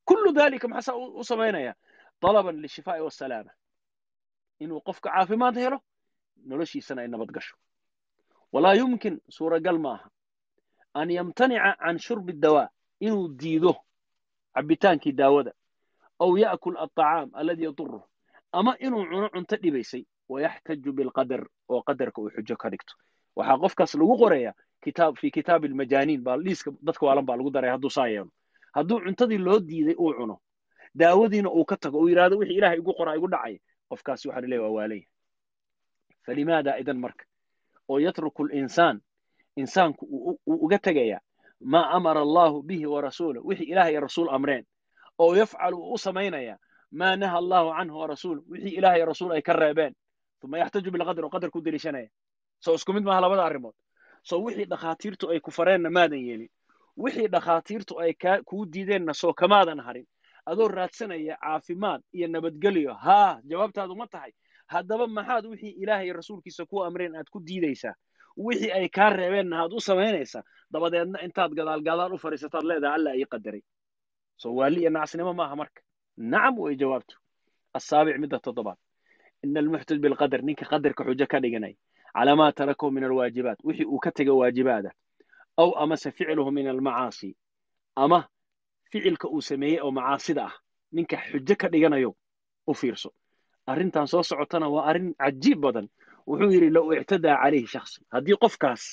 [0.06, 1.74] kullu dalika maxaa u samaynaya
[2.21, 3.51] طلبا للشفاء والسلامة
[4.63, 5.81] إنه قفك عافماد هلو
[6.47, 7.57] نلشي سنة نبت قشو
[8.53, 10.11] ولا يمكن سورة قل ماها
[10.97, 12.71] أن يمتنع عن شرب الدواء
[13.03, 13.75] إنه ديده
[14.57, 15.55] عبتان كي داودة
[16.21, 18.07] أو يأكل الطعام الذي يضره
[18.55, 22.95] أما إنه عنع تدبيسي ويحتج بالقدر وقدرك وحجك هدكتو
[23.37, 24.53] waxaa qofkaas lagu qorayaa
[24.85, 28.29] kitaab fi kitaab almajaaniin baa liiska dadka waalan baa lagu daray hadduu saa yeelo
[28.77, 30.37] hadduu cuntadii loo diiday uu cuno
[31.02, 33.56] daawadiina uu ka tago uu yidhahdo wixii ilaahay igu qoraa igu dhacay
[33.90, 35.06] qofkaasi waxaa la leeyahay waa waalaya
[36.26, 37.26] falimaada idan marka
[37.90, 38.98] oo yatruku linsaan
[39.62, 41.20] insaanku uu uga tegaya
[41.72, 44.66] maa amara allahu bihi warasuuluh wixii ilaah iyo rasuul amreen
[45.20, 46.56] oo yafcalu uu u samaynaya
[46.92, 49.94] maa naha allahu canhu warasuuluh wixii ilaah iyo rasuul ay ka reebeen
[50.44, 52.10] uma yaxtaju bilqadr oo qadarku deliishanaya.
[52.60, 53.74] Soo isku mid maaha labada arrimood.
[54.24, 56.50] Soo wixii dhakhaatiirtu ay ku fareenna maadan yeelin
[56.98, 58.14] wixii dhakhaatiirtu ay
[58.46, 60.06] kuu diideenna soo kamaadan harin
[60.52, 62.94] adoo raadsanaya caafimaad iyo nabadgelyo.
[63.06, 64.32] Haa jawaabtaadu ma tahay.
[64.74, 67.96] Haddaba maxaad wixii ilaahay iyo rasuulkiisa ku amreen aad ku diidaysaa?
[68.38, 70.44] Wixii ay kaa reebeenna aad u samaynaysaa?
[70.72, 73.62] Dabadeedna intaad gadaal gadaal u fadhiisataad leedahay alla ii qadaray.
[74.42, 75.82] Soo waali iyo nacasnimo maaha marka.
[76.18, 77.16] Nacam way jawaabtu.
[77.74, 78.78] Asaabic midda toddobaad.
[79.44, 81.76] Ina almuxtaj bilqadar ninka qadarka xujo ka dhiganaya
[82.14, 83.60] calaa maa tarakahu min alwaajibaat.
[83.64, 84.92] Wixii uu ka tego waajibaada.
[85.58, 87.36] Aw amase ficluhu min almacaasi.
[87.96, 88.28] Ama
[88.92, 90.54] ficilka uu sameeyey oo macaasida ah.
[90.92, 92.16] Ninka xujo ka dhiganayo
[92.68, 93.10] u fiirso.
[93.68, 95.88] Arrintan soo socotana waa arrin cajiib badan.
[96.28, 98.84] Wuxuu yidhi low ictadaa calayhi shakhsi haddii qofkaas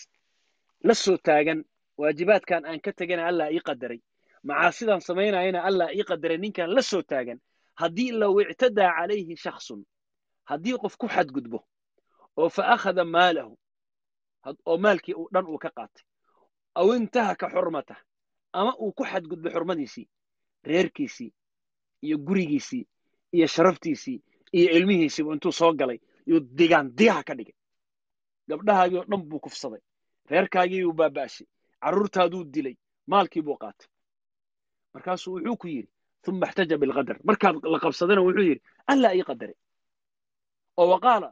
[0.86, 1.64] la soo taagan
[2.00, 4.00] waajibaadkan aan ka tegana allah ii qadaray.
[4.42, 7.38] Macaasidan samaynayana allah ii qadaray ninkan la soo taagan.
[7.80, 9.80] Haddii low ictadaa calayhi shakhsun
[10.50, 11.58] haddii qof ku xadgudbo
[12.36, 13.54] oo fa akhada maalahu
[14.66, 16.04] oo maalkii dhan uu ka qaatay
[16.74, 17.98] aw intahaka xurmatah
[18.58, 20.06] ama uu ku xadgudbo xurmadiisii
[20.70, 21.30] reerkiisii
[22.06, 22.84] iyo gurigiisii
[23.36, 24.18] iyo sharaftiisii
[24.58, 27.54] iyo ilmihiisiibu intuu soo galay yuu digaan digaha ka dhigay.
[28.48, 29.80] Gabdhahaagii oo dhan buu kufsaday.
[30.30, 31.46] Reerkaagii buu baaba'shay.
[31.82, 32.76] Carruurtaaduu dilay.
[33.06, 33.88] Maalkii buu qaatay.
[34.94, 35.88] Markaasuu wuxuu ku yidhi
[36.28, 39.56] uma ixtaja bilqadar markaad la qabsadana wuxuu yidhi allaa ii qadaray.
[40.76, 41.28] Oo waqaala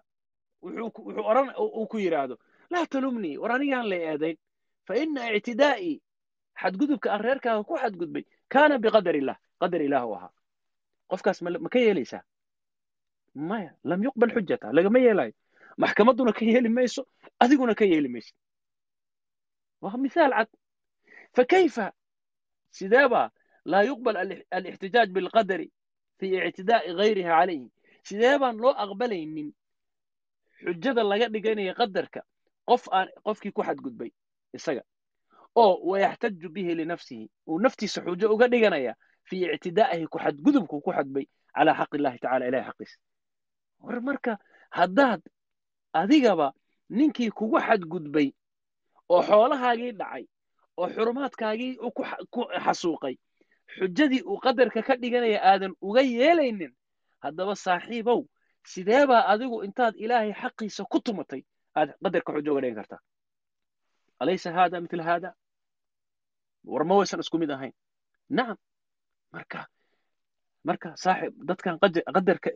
[0.63, 2.37] wuxuu oran uu ku yidhaahdo
[2.71, 4.37] laa talumnii war anigaan la eedayn.
[4.87, 5.95] Fa ina ictidaa'ii
[6.61, 10.33] xadgudubka aan reerkaaga ku xadgudbay kaana biqadar illah qadar ilaah u ahaa.
[11.09, 12.23] Qofkaas ma ka yeelaysaa?
[13.35, 15.33] Maya lam yuqbal xujata lagama yeelayo
[15.77, 17.07] maxkamadduna ka yeeli mayso
[17.41, 18.35] adiguna ka yeeli mayso.
[19.81, 20.49] Waa mithaal cad.
[21.37, 21.93] Fakayfa
[22.71, 23.31] sideebaa
[23.65, 24.17] laa yuqbal
[24.51, 25.73] alixtijaaj bilqadari
[26.19, 27.73] fi ictidaa'i gayriha calayhi.
[28.05, 29.49] Sidee baan loo aqbalaynin
[30.65, 32.21] xujada laga dhiganaya qadarka?
[32.69, 34.11] Qof aan qofkii ku xadgudbay
[34.53, 34.83] isaga
[35.55, 37.31] oo wayaxtaju bihi linafsihi.
[37.49, 38.95] Uu naftiisa xujo uga dhiganaya
[39.29, 42.97] fii ictidaa'ihi ku xadgudubku ku xadbay calaa xaqi illahi tacala ilahi xaqiisa
[43.81, 44.39] war marka
[44.71, 45.21] haddaad
[45.93, 46.53] adigaba
[46.89, 48.29] ninkii kugu xadgudbay
[49.09, 50.25] oo xoolahaagii dhacay
[50.77, 51.73] oo xurumaadkaagii
[52.31, 53.15] ku xasuuqay
[53.79, 56.73] xujadii uu qadarka ka dhiganaya aadan uga yeelaynin
[57.25, 58.21] haddaba saaxiibow
[58.65, 61.43] sidee baa adigu intaad ilaahay xaqiisa ku tumatay
[61.79, 63.01] aad qadarka xujo uga dhigan kartaa?
[64.21, 65.35] Alaysa haada mitla haada
[66.65, 67.73] war ma waysan isku mid ahayn.
[68.31, 68.57] Nacam
[69.33, 69.67] marka
[70.65, 72.51] marka saaxib dadkan qadarka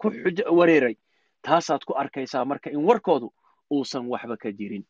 [0.00, 0.96] ku xujo wareeray
[1.42, 3.28] taasaad ku arkaysaa marka in warkoodu
[3.70, 4.84] uusan waxba ka jirin.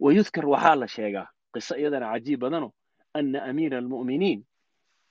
[0.00, 2.68] Wayudkar waxaa la sheegaa qiso iyadana cajiib badano
[3.14, 4.40] ana amiira almu'miniin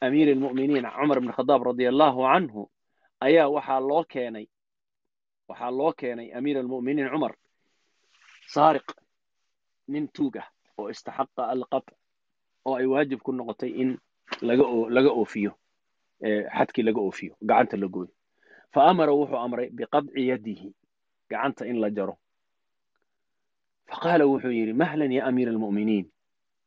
[0.02, 2.62] amiir almu'miniin cumar ibn khadaab radia allahu canhu
[3.26, 4.46] ayaa waxaa loo keenay
[5.50, 7.34] waxaa loo keenay amiir almu'miniin cumar
[8.54, 8.88] saariq
[9.92, 10.48] nin tuug ah
[10.80, 11.90] oo istaxaqa alqaطc
[12.66, 13.98] oo ay waajib ku noqotay in
[14.42, 15.52] laga oofiyo
[16.56, 18.12] xadkii laga oofiyo gacanta la gooyo.
[18.74, 20.68] Fa amara wuxuu amray biqadci yadihi
[21.30, 22.16] gacanta in la jaro.
[23.90, 26.06] Faqaala wuxuu yidhi mahlan ya amiira almu'miniin?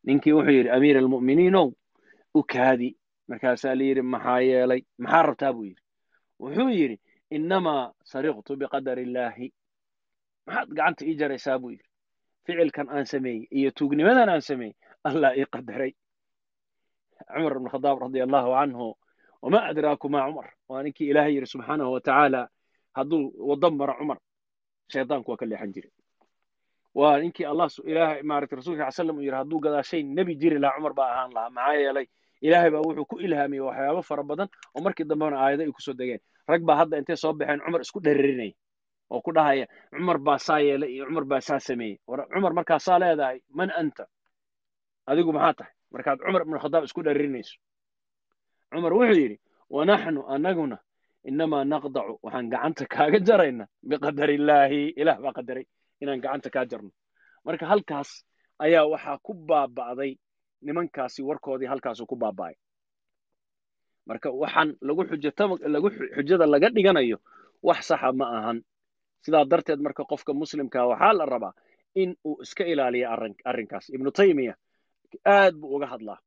[0.03, 1.67] Ninkii wuxuu yidhi amiir almu'miniinow
[2.33, 2.89] u kaadi.
[3.27, 5.53] Markaasaa la yidhi maxaa yeelay maxaa rabtaa?
[5.53, 5.81] Buu yidhi.
[6.39, 6.97] Wuxuu yidhi
[7.31, 9.47] innamaa sariqtu biqadar illaahi
[10.47, 11.59] maxaad gacanta ii jaraysaa?
[11.59, 11.85] Buu yidhi.
[12.45, 14.75] Ficilkan aan sameeyey iyo tuugnimadan aan sameeyey
[15.09, 15.91] allah ii qadaray
[17.33, 18.87] cumar ibn khadaab radia allahu canhu
[19.43, 22.41] wamaa adraaku cumar waa ninkii ilaahay yidhi subxaanahu watacaala
[22.97, 24.17] hadduu waddo maro cumar
[24.93, 25.91] shaydaanku waa ka leexan jiray
[26.99, 30.77] waa ninkii allah ilaahay maaragtay rasulka sal slam uu yidhi hadduu gadaashay nebi jiri lahaa
[30.79, 32.05] cumar baa ahaan lahaa maxaa yeelay
[32.47, 35.95] ilaahay baa wuxuu ku ilhaamiyey waxyaabo fara badan oo markii dambena aayado ay ku soo
[35.99, 38.53] degeen rag baa hadda intay soo baxeen cumar isku dheririnaya
[39.13, 41.97] oo ku dhahaya cumar baa saa yeelay iyo cumar baa saa sameeyey
[42.33, 44.03] cumar markaa saa leedahay man anta
[45.09, 45.73] adigu maxaa tahay?
[45.93, 47.55] Markaad cumar ibn khadaab isku dheririnayso
[48.71, 49.37] cumar wuxuu yidhi
[49.69, 50.77] wanaxnu anaguna
[51.29, 52.13] inamaa naqdacu.
[52.23, 55.65] Waxaan gacanta kaaga jarayna biqadar illaahi ilaah baa qadaray
[56.01, 56.91] inaan gacanta kaa jarno.
[57.45, 58.09] Marka halkaas
[58.65, 60.11] ayaa waxaa ku baaba'day
[60.65, 62.55] nimankaasi warkoodii halkaasu ku baaba'ay.
[64.09, 65.01] Marka waxaan lagu
[65.73, 67.17] lagu xujada laga dhiganayo
[67.67, 68.57] wax saxa ma ahan.
[69.23, 71.53] Sidaa darteed marka qofka muslimkaa waxaa la rabaa
[71.95, 73.07] in uu iska ilaaliyo
[73.45, 73.85] arrinkaas.
[73.95, 74.55] Ibnu taymiya
[75.25, 76.19] aad buu uga hadlaa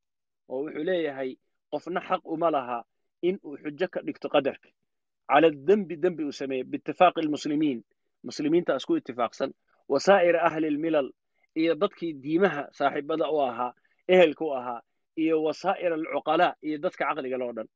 [0.48, 1.30] oo wuxuu leeyahay
[1.72, 2.78] qofna xaq uma laha
[3.28, 4.68] in uu xujo ka dhigto qadarka.
[5.28, 7.78] Cala dembi dembi uu sameeyey biitifaaqi almuslimiin.
[8.26, 9.50] Muslimiinta isku itifaaqsan
[9.92, 11.08] wasaa'ira ahli lmilal
[11.60, 13.72] iyo dadkii diimaha saaxiibada u ahaa
[14.08, 14.80] ehelka u ahaa
[15.22, 17.68] iyo wasaa'ir alcuqalaa iyo dadka caqliga loo dhan.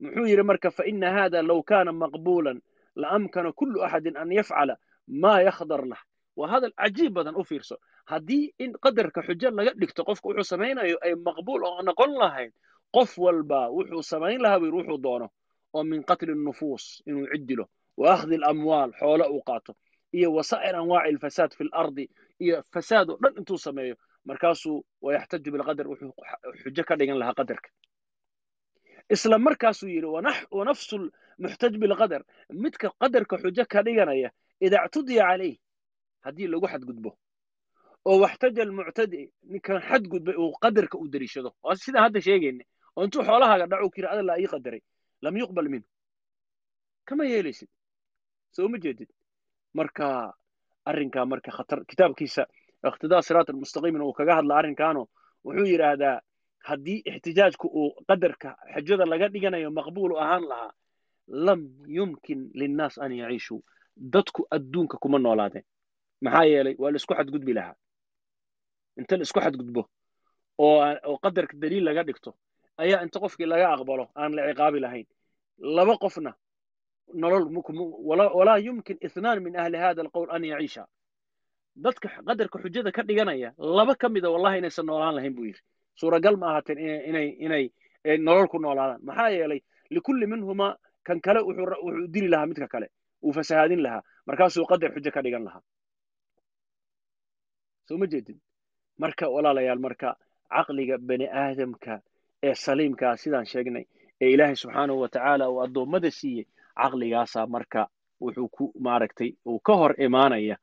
[0.00, 2.58] Muxuu yidhi marka faina hada low kaana maqbuulan
[3.02, 4.74] laamkana kulu axadin an yafcala
[5.22, 6.00] maa yakhdar lah
[6.36, 7.76] waa hadal cajiib badan u fiirso.
[8.10, 12.52] Haddii in qadarka xujo laga dhigto qofka wuxuu samaynayo ay maqbuul oo noqon lahayd
[12.94, 15.28] qof walba wuxuu samayn lahaa buu wuxuu doono.
[15.74, 17.64] Oo min qatli nufuus inuu cid dilo.
[17.96, 19.72] Wa akhdi alamwaal xoolo uu qaato.
[20.12, 22.04] Iyo wasaa'ir anwaaci alfasaad fi lardi
[22.40, 23.96] iyo fasaad oo dhan intuu sameeyo.
[24.24, 26.12] Markaasuu wayaxtaju bilqadar wuxuu
[26.62, 27.68] xujo ka dhigan lahaa qadarka.
[29.10, 30.06] Isla markaasuu yidhi
[30.50, 30.96] wanafsu
[31.38, 32.22] muxtaj bilqadar
[32.62, 34.30] midka qadarka xujo ka dhiganaya
[34.60, 35.54] ida ictudiya calayh
[36.24, 37.10] haddii lagu xadgudbo.
[38.06, 42.64] Oo waxtaja almuctadi ninkan xadgudbay uu qadarka u dariishado waa sidaan hadda sheegayna
[42.96, 44.80] oo intuu xoolahaaga dhacu kiri adala ii qadaray.
[45.22, 45.88] Lam yuqbal minhu.
[47.04, 47.68] Kama yeelaysid.
[48.54, 49.08] Soo ma jeedid.
[49.74, 50.34] Marka
[50.84, 52.42] arrinkaa marka khatar kitaabkiisa
[52.88, 55.02] iqtidaa siraat almustaqiimina uu kaga hadla arrinkaano
[55.44, 56.20] wuxuu yidhaahdaa
[56.68, 60.72] haddii ixtijaajku uu qadarka xujada laga dhiganayo maqbuulu ahaan lahaa
[61.46, 61.60] lam
[61.98, 63.60] yumkin linnaas an yaciishuu
[63.96, 65.64] dadku adduunka kuma noolaadeen
[66.24, 67.74] maxaa yeelay waa la isku xadgudbi lahaa.
[68.98, 69.82] Inta la isku xadgudbo
[70.58, 72.30] oo qadarka daliil laga dhigto
[72.82, 75.06] ayaa inta qofkii laga aqbalo aan la ciqaabi lahayn.
[75.76, 76.32] Laba qofna
[77.14, 77.44] nolol
[78.38, 80.82] walaa yumkin ithnaan min ahli hada alqowl an yaciisha.
[81.84, 85.60] Dadka qadarka xujada ka dhiganaya laba ka mida wallahi inaysan noolaan lahayn buu yidhi.
[86.00, 87.64] Suuragal ma ahaateen inay inay
[88.18, 89.60] nolol ku noolaadaan maxaa yeelay
[89.90, 92.88] likulli minhuma kan kale wuxuu dili lahaa midka kale.
[93.24, 94.02] Uu fasahaadin lahaa.
[94.26, 95.62] Markaasuu qadar xujo ka dhigan lahaa
[97.88, 98.38] soo ma jeedin?
[99.02, 100.08] Marka walaalayaal marka
[100.54, 101.94] caqliga bani aadamka
[102.46, 103.84] ee saliimkaa sidaan sheegnay
[104.22, 106.44] ee ilaahay subxaanahu wa tacaala uu addoommada siiyey
[106.80, 107.82] caqligaasaa marka
[108.22, 110.56] wuxuu ku maaragtay uu ka hor imaanaya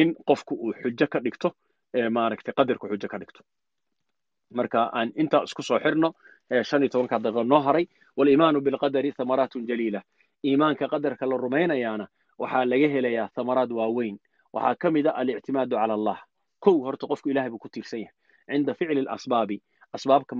[0.00, 1.48] in qofku uu xujo ka dhigto
[2.16, 3.40] maaragtay qadarku xujo ka dhigto.
[4.58, 6.08] Marka aan intaa isku soo xirno
[6.68, 7.84] shan iyo tobanka daqiiqo noo haray
[8.18, 10.00] waliimaanu bilqadari thamaraatun jaliila.
[10.46, 12.06] Iimaanka qadarka la rumaynayaana
[12.40, 14.16] waxaa laga helayaa thamaraad waaweyn.
[14.54, 16.18] Waxaa ka mid a alictimaadu cala allah
[16.64, 18.14] kow horta qofku ilahay buu ku tiirsan yahay
[18.50, 19.56] cinda ficli alasbaabi
[19.96, 20.32] asbaabka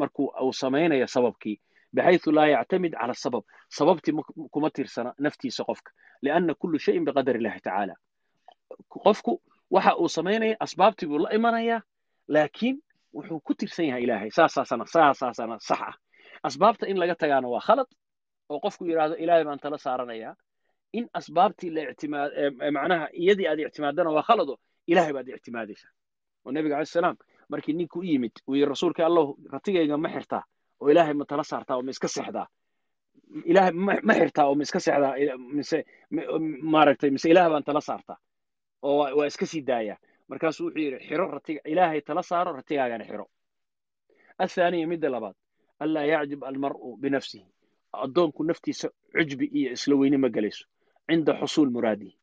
[0.00, 1.56] markuu uu samaynayo sababkii
[1.94, 3.44] bixayثu laa yactamid cala sabab
[3.78, 4.12] sababtii
[4.54, 5.90] kuma tiirsana naftiisa qofka
[6.24, 7.94] lianna kullu shayin biqadar illahi tacaala
[9.04, 9.32] qofku
[9.74, 11.80] waxa uu samaynaya asbaabtii buu la imanayaa
[12.34, 12.76] laakiin
[13.14, 15.94] wuxuu ku tiirsan yahay ilaahay saasaasana saasaasana sax ah
[16.48, 17.86] asbaabta in laga tagaana waa khalad
[18.52, 20.34] oo qofku yidhaahdo ilaahay baan tala saaranayaa
[20.98, 22.30] in asbaabtii la ictimaad
[22.76, 24.54] macnaha iyadii aad ictimaadana waa khalado
[24.90, 25.90] ilaahay baad ictimaadaysaa
[26.44, 27.16] oo nabiga alayh salaam
[27.48, 30.42] markii ninku u yimid uu yidhi rasuulka allahu ratigayga ma xirtaa
[30.80, 32.46] oo ilaahay ma tala saartaa oo ma iska seexdaa
[33.50, 33.72] ilaahay
[34.08, 35.78] ma xirtaa oo ma iska seexdaa mise
[36.72, 38.16] maaragtay mise ilaah baan tala saartaa
[38.82, 43.26] oo waa iska sii daayaa markaasuu wuxuu yidhi xiro ratiga ilaahay tala saaro ratigaagana xiro.
[44.38, 45.34] Athaaniya midda labaad
[45.82, 47.46] anlaa yacjub almar'u binafsihi.
[47.92, 50.64] Addoonku naftiisa cujbi iyo isla weyne ma gelayso
[51.10, 52.14] cinda xusuul muraadihi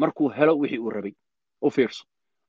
[0.00, 1.14] markuu helo wixii uu rabay
[1.62, 2.04] u fiirso.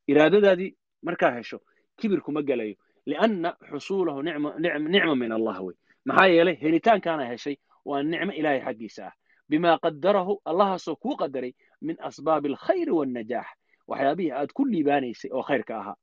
[0.07, 1.61] Iraadadaadii markaa hesho
[1.97, 5.75] kibirku ma gelayo lianna xusuulahu nicma min allah wey.
[6.05, 9.13] Maxaa yeelay helitaankaana heshay waa nicmo ilaahay xaggiisa ah.
[9.49, 13.47] Bimaa qadarahu allahaasoo kuu qadaray min asbaabi alkhayri wannajaax
[13.87, 15.95] waxyaabihii aad ku liibaanaysay oo khayrka ahaa.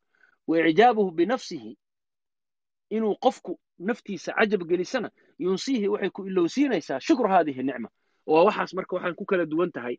[0.46, 1.78] Wa icjaabuhu binafsihi
[2.90, 7.88] inuu qofku naftiisa cajab gelisana yunsiihi waxay ku ilowsiinaysaa shukru haadihi nicma.
[8.26, 9.98] Oo waxaas marka waxaan ku kala duwan tahay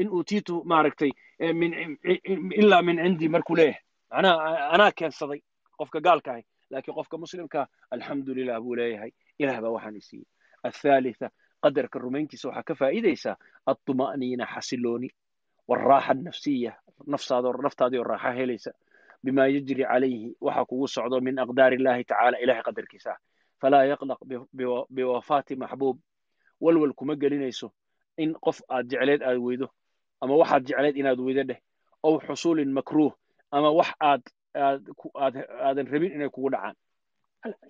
[0.00, 1.10] in uu tito maaragtay
[2.60, 5.40] ilaa min cindi markuu leeyahay manaha anaa keensaday
[5.78, 10.26] qofka gaalka ahay laakiin qofka muslimkaa alxamdulilah buu leeyahay ilah baa waxaan isiiyey
[10.68, 11.30] athaalitha
[11.64, 13.36] qadarka rumayntiisa waxaa ka faa'idaysaa
[13.70, 15.08] alطuma'niina xasilooni
[15.68, 16.72] waalraaxa nafsiya
[17.06, 18.70] naftaadii oo raaxa helaysa
[19.24, 23.18] bima yajri calayhi waxa kugu socdo min aqdaar illahi tacala ilahay qadarkiisa ah
[23.60, 24.20] falaa yaqlaq
[24.96, 25.96] biwafaati maxbuub
[26.60, 27.68] walwal kuma gelinayso
[28.22, 29.66] in qof aad jecleed aad weydo
[30.20, 31.60] ama waxaad jecleed inaad weydo dheh
[32.06, 33.12] ow xusuulin makruuh
[33.50, 34.22] ama wax aad
[35.66, 36.74] aadan rabin inay kugu dhacaan.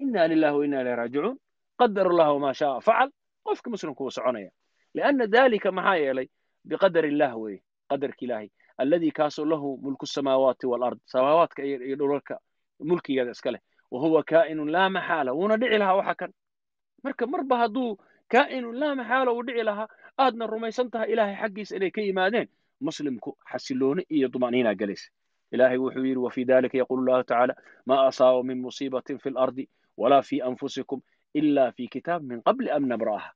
[0.01, 1.37] Ina lilahi wa ina ilayhi raajicuun.
[1.79, 3.11] Qadar allah wamaa shaa facal
[3.45, 4.51] qofka muslimku uu soconaya.
[4.95, 6.29] Lianna dalika maxaa yeelay?
[6.65, 7.61] Biqadar illah weeye.
[7.91, 8.49] Qadarka ilaahay.
[8.79, 12.39] Alladii kaasoo lahu mulku samaawaati walard samaawaadka iyo dhulalka
[12.81, 13.61] mulkigeeda iska leh.
[13.91, 15.33] Wahuwa kaa'inun laa maxaala.
[15.33, 16.33] Wuuna dhici lahaa waxa kan.
[17.05, 17.99] Marka marba hadduu
[18.33, 19.89] kaa'inun laa maxaala uu dhici lahaa
[20.25, 22.49] aadna rumaysan tahay ilaahay xaggiisa inay ka yimaadeen
[22.87, 25.09] muslimku xasilooni iyo dumaniinaa gelaysa
[25.55, 27.55] ilaahay wuxuu yidhi wafii dalika yaquulu llahu tacaala
[27.89, 29.65] maa asaaba min musiibatin fi lardi
[29.97, 31.01] walaa fi anfusikum
[31.35, 33.31] ila fi kitaab min qabli an nabra'aha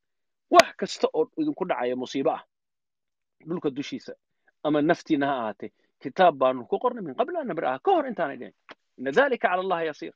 [0.55, 2.43] wax kasta oo idinku dhacaya musiibo ah
[3.49, 4.13] dhulka dushiisa
[4.67, 5.71] ama naftiina ha ahaatee
[6.03, 8.55] kitaab baanu ku qornay min qabli an nabraha ka hor intaanay dhicin.
[8.99, 10.15] Ina dalika cala allahi yasiir.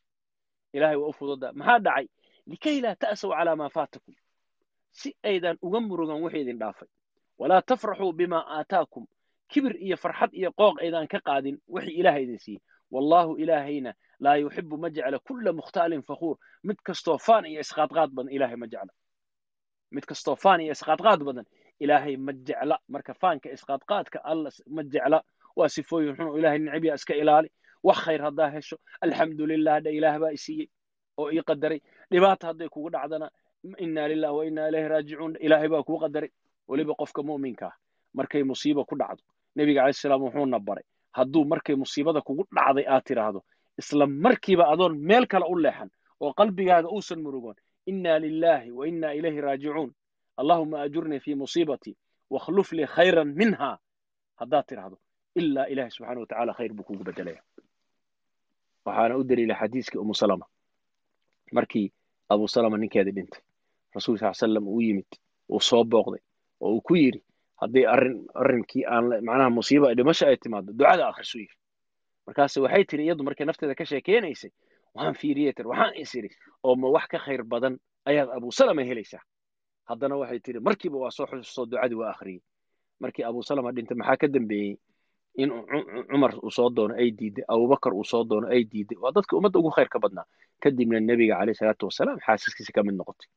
[0.77, 2.07] Ilahay waa u fududa maxaa dhacay?
[2.51, 4.15] Likay laa ta'saw calaa maa faatakum
[5.01, 6.89] si aydan uga murugan wixii idin dhaafay.
[7.41, 9.05] Walaa tafraxuu bima aataakum.
[9.51, 12.61] Kibir iyo farxad iyo qooq aydaan ka qaadin wixii ilaahay idin siiyey.
[12.91, 13.93] Wallaahu ilaahayna
[14.25, 18.67] laa yuxibu ma jecla kulla mukhtaalin fakhuur mid kastoo faan iyo isqaadqaad badan ilaahay ma
[18.67, 18.93] jecla.
[19.95, 21.45] Mid kastoo faan iyo isqaadqaad badan
[21.81, 22.79] ilaahay ma jecla.
[22.89, 25.19] Marka faanka isqaadqaadka alla ma jecla.
[25.57, 27.49] Waa sifooyin xun oo ilaahay nicbiya iska ilaali.
[27.87, 28.77] Wax khayr haddaa hesho.
[29.05, 30.69] Alxamdulilah dha ilaah baa isiiyey
[31.21, 31.81] oo ii qadaray.
[32.11, 33.31] Dhibaata hadday kugu dhacdana
[33.79, 36.31] inna lilah wa inna ilayhi raajicuun ilaahay baa kuu qadaray.
[36.69, 37.73] Weliba qofka mu'minka
[38.15, 39.23] markay musiiba ku dhacdo
[39.57, 40.85] nebiga calayhi salaam wuxuuna baray.
[41.13, 43.45] Hadduu markay musiibada kugu dhacday aad tiraahdo
[43.79, 45.91] isla markiiba adoon meel kale u leexan
[46.21, 49.91] oo qalbigaaga uusan murugoon inna lillahi wa inna ilayhi raajicuun
[50.37, 51.97] allahuma ajurnii fi musiibatii
[52.31, 53.79] wakhluf lii khayran minha.
[54.37, 54.99] Haddaad tiraahdo
[55.35, 57.43] ilaa ilahi subxaana wa khayr buu kugu bedelaya
[58.85, 60.47] waxaana u daliila xadiiskii umu salama.
[61.53, 61.93] Markii
[62.29, 63.46] abu salama ninkeedii dhintay
[63.97, 65.11] rasuul sal slam uu yimid
[65.53, 66.23] uu soo booqday
[66.61, 67.21] oo uu ku yidhi
[67.61, 71.57] haddii arrin arrinkii aan macnaha musiiba dhimasho ay timaado ducada akhrisu yidhi.
[72.27, 74.51] Markaase waxay tiri iyadu markay nafteeda ka sheekeynaysay
[74.95, 76.13] waxaan fiiriyey tir waxaan is
[76.67, 77.75] oo ma wax ka khayr badan
[78.05, 79.23] ayaad abu salama helaysaa?
[79.89, 82.43] Haddana waxay tiri markiiba waa soo xusuustoo ducadii waa akhriyey
[83.01, 84.77] markii abu salama dhintay maxaa ka dambeeyey?
[85.37, 85.51] In
[86.11, 89.59] cumar uu soo doono ay diiday abubakar uu soo doono ay diiday waa dadka ummadda
[89.59, 90.25] ugu khayrka badnaa.
[90.63, 93.29] Kadibna nebiga caleyh salaatu wasalaam xaasaskiisa ka mid noqotay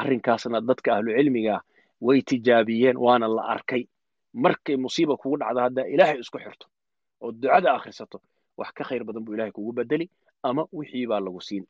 [0.00, 1.62] arrinkaasna dadka ahlucilmiga ah
[2.00, 3.82] way tijaabiyeen waana la arkay.
[4.34, 6.66] Markay musiiba kugu dhacdo haddaa ilaahay isku xirto
[7.20, 8.18] oo ducada akhrisato
[8.58, 10.06] wax ka khayr badan buu ilahay kugu bedeli
[10.42, 11.64] ama wixii baa lagu siin.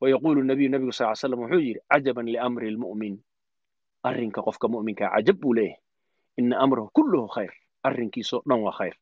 [0.00, 3.14] Wayaquulu nabiyu nabigu sal ly slam wuxuu yidhi cajaban liamri lmu'min
[4.08, 5.80] arrinka qofka mu'minkaa cajab buu leeyahay.
[6.38, 7.52] Ina amrahu kulluhu khayr.
[7.82, 8.94] Arrinkiisoo dhan waa khayr.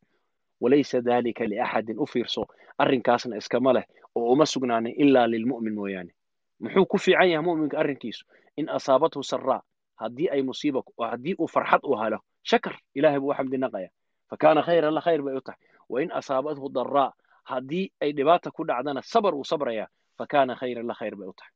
[0.61, 2.47] Walaysa dalika liaxadin u fiirso.
[2.79, 6.13] Arrinkaasna iskama leh oo uma sugnaanin ilaa lilmu'min mooyaane
[6.61, 8.25] muxuu ku fiican yahay mu'minka arrinkiisu?
[8.57, 9.63] In asaabathu saraa
[10.01, 13.89] haddii ay musiiba haddii uu farxad u helo shakar ilahay buu u xamdi naqaya.
[14.31, 15.59] Fakaana khayran la khayr bay u tahay.
[15.89, 17.13] Wain asaabathu daraa
[17.45, 19.87] haddii ay dhibaata ku dhacdana sabar uu sabraya
[20.19, 21.53] fakaana khayran la khayr bay u tahay.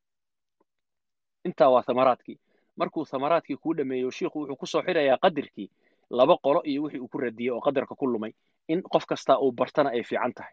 [1.44, 2.38] Intaa waa thamaraadkii.
[2.76, 5.70] Markuu thamaraadkii kuu dhameeyo shiikhu wuxuu ku soo xirayaa qadirkii
[6.10, 8.32] laba qolo iyo wixii uu ku radiyey oo qadarka ku lumay.
[8.68, 10.52] In qof kastaa uu bartana ay fiican tahay.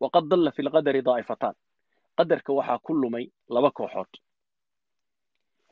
[0.00, 1.54] Waqad dalla fi lqadari daa'ifataan
[2.18, 4.12] qadarka waxaa ku lumay laba kooxood.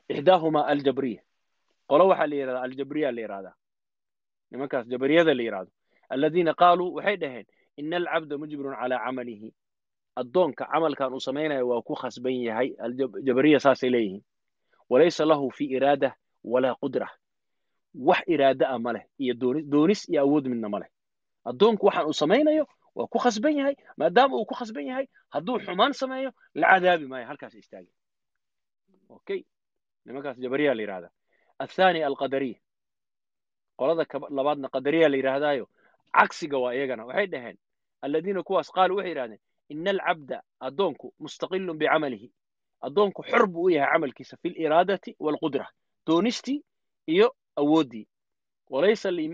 [0.09, 1.21] Ixdaahumaa aljabriya.
[1.89, 3.55] Qolo waxaa la yidhahdaa aljabriya la yidhahdaa
[4.51, 5.71] nimankaas jabriyada la yidhahdo
[6.13, 7.45] aladiina qaaluu waxay dhaheen
[7.79, 9.49] ina alcabda mujbirun calaa camalihi.
[10.19, 12.69] Addoonka camalkan uu samaynayo waa ku khasban yahay.
[12.85, 14.23] Aljabriya saasay leeyihiin.
[14.89, 16.09] Walaysa lahu fi iraada
[16.43, 17.07] walaa qudra
[18.07, 19.33] wax iraada ah ma leh iyo
[19.71, 20.89] doonis iyo awood midna ma leh.
[21.49, 22.63] Addoonku waxaan uu samaynayo
[22.95, 27.25] waa ku khasban yahay maadaama uu ku khasban yahay hadduu xumaan sameeyo la cadaabi maayo
[27.27, 27.93] halkaas istaagay
[29.09, 29.43] okay
[30.05, 31.11] nimankaas jabariya la yidhahdaa
[31.59, 32.59] athani alqadariya
[33.79, 34.05] qolada
[34.37, 35.65] labaadna qadariya la yidhaahdaayo
[36.17, 37.57] cagsiga waa iyagana waxay dhaheen
[38.01, 39.39] aladiina kuwaas qaaluu waxay yidhahdeen
[39.69, 42.29] ina alcabda addoonku mustaqilun bicamalihi
[42.81, 45.67] addoonku xor buu u yahay camalkiisa fi liraadati waalqudra
[46.07, 46.59] doonistii
[47.07, 48.07] iyo awooddii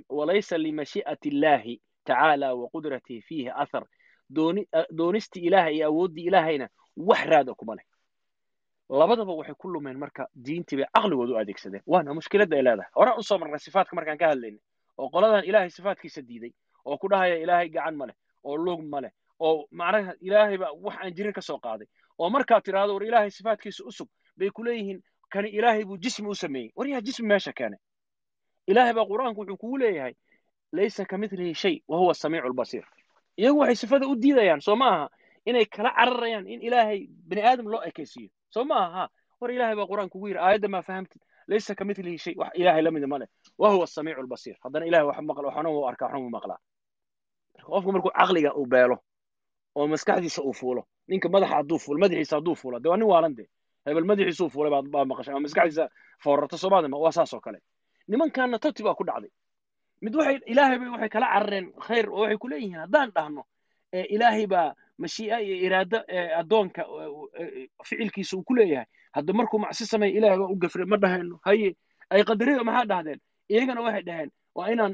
[0.10, 3.84] walaysa limashi'ati illaahi tacaala wa qudratihi fiihi athar
[4.92, 7.86] doonistii ilaahay iyo awooddii ilaahayna wax raada kuma leh
[8.90, 13.24] labadaba waxay ku lumeen marka diintii bay u adeegsadeen waana mushkiladda ay leedahay horaan u
[13.24, 14.58] soo marnay sifaadka markaan ka hadlayna
[14.98, 16.52] oo qoladan ilaahay sifaadkiisa diiday
[16.86, 20.72] oo ku dhahaya ilaahay gacan ma leh oo lug ma leh oo macnaha ilaahay baa
[20.86, 21.88] wax aan jirin ka soo qaaday
[22.20, 25.00] oo markaad tidhaahdo war ilaahay sifaadkiisa usug bay ku leeyihiin
[25.30, 27.80] kani ilaahay buu jismi u sameeyey war yaa jismi meesha keenay
[28.68, 30.14] ilaahay baa qur'aanku wuxuu kugu leeyahay
[30.72, 32.86] laysa ka midlihi shay wa huwa samiicu lbasiir
[33.38, 35.10] iyagu waxay sifada u diidayaan soo ma aha
[35.46, 38.30] inay kala cararayaan in ilaahay bani aadam loo ekaysiiyo.
[38.54, 39.04] Soo ma aha
[39.42, 42.34] war ilaahay baa qur'aanku kugu yidhi aayadda maa fahamtid laysa ka midlihi shay.
[42.38, 43.28] Wax ilaahay lamida ma leh.
[43.58, 46.60] Wa huwa samiicu lbasiir haddana ilahay wax maqla waxna uu arkaa waxna uu maqlaa.
[47.66, 48.98] Qofku markuu caqliga uu beelo
[49.76, 53.34] oo maskaxdiisa uu fuulo ninka madaxa hadduu fuulo madaxiisa hadduu fuulo dee waa nin waalan
[53.38, 53.48] dee
[53.86, 55.90] hebel madaxiisuu fuulay baa maqashay ama maskaxdiisa
[56.24, 57.60] foorarta soomaadima waa saas kale.
[58.08, 59.32] Nimankaana tati baa ku dhacday
[60.04, 63.42] mid waxay ilaahay bay waxay kala carareen khayr oo waxay ku leeyihiin haddaan dhahno
[64.16, 64.70] ilaahay baa
[65.02, 65.98] mashii'a iyo iraado
[66.42, 66.82] addoonka
[67.88, 68.86] ficilkiisa uu ku leeyahay.
[69.16, 71.36] Hadda markuu macsi sameeya ilaahay baa u gafray ma dhahayno.
[71.46, 71.70] Haye
[72.14, 73.20] ay qadarida maxaa dhahdeen?
[73.52, 74.94] Iyagana waxay dhaheen waa inaan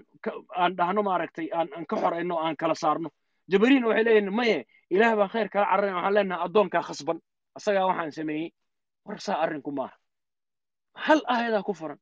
[0.62, 3.10] aan dhahno maaragtay aan ka xorayno aan kala saarno.
[3.52, 4.58] Jabariina waxay leeyihiin maye
[4.90, 7.18] ilaah baan khayr kala cararayn waxaan leenahay addoonkaa khasban.
[7.58, 8.50] Asagaa waxaan sameeyey.
[9.06, 9.96] War saa arrinku maaha
[11.06, 12.00] hal aayadaa ku furan.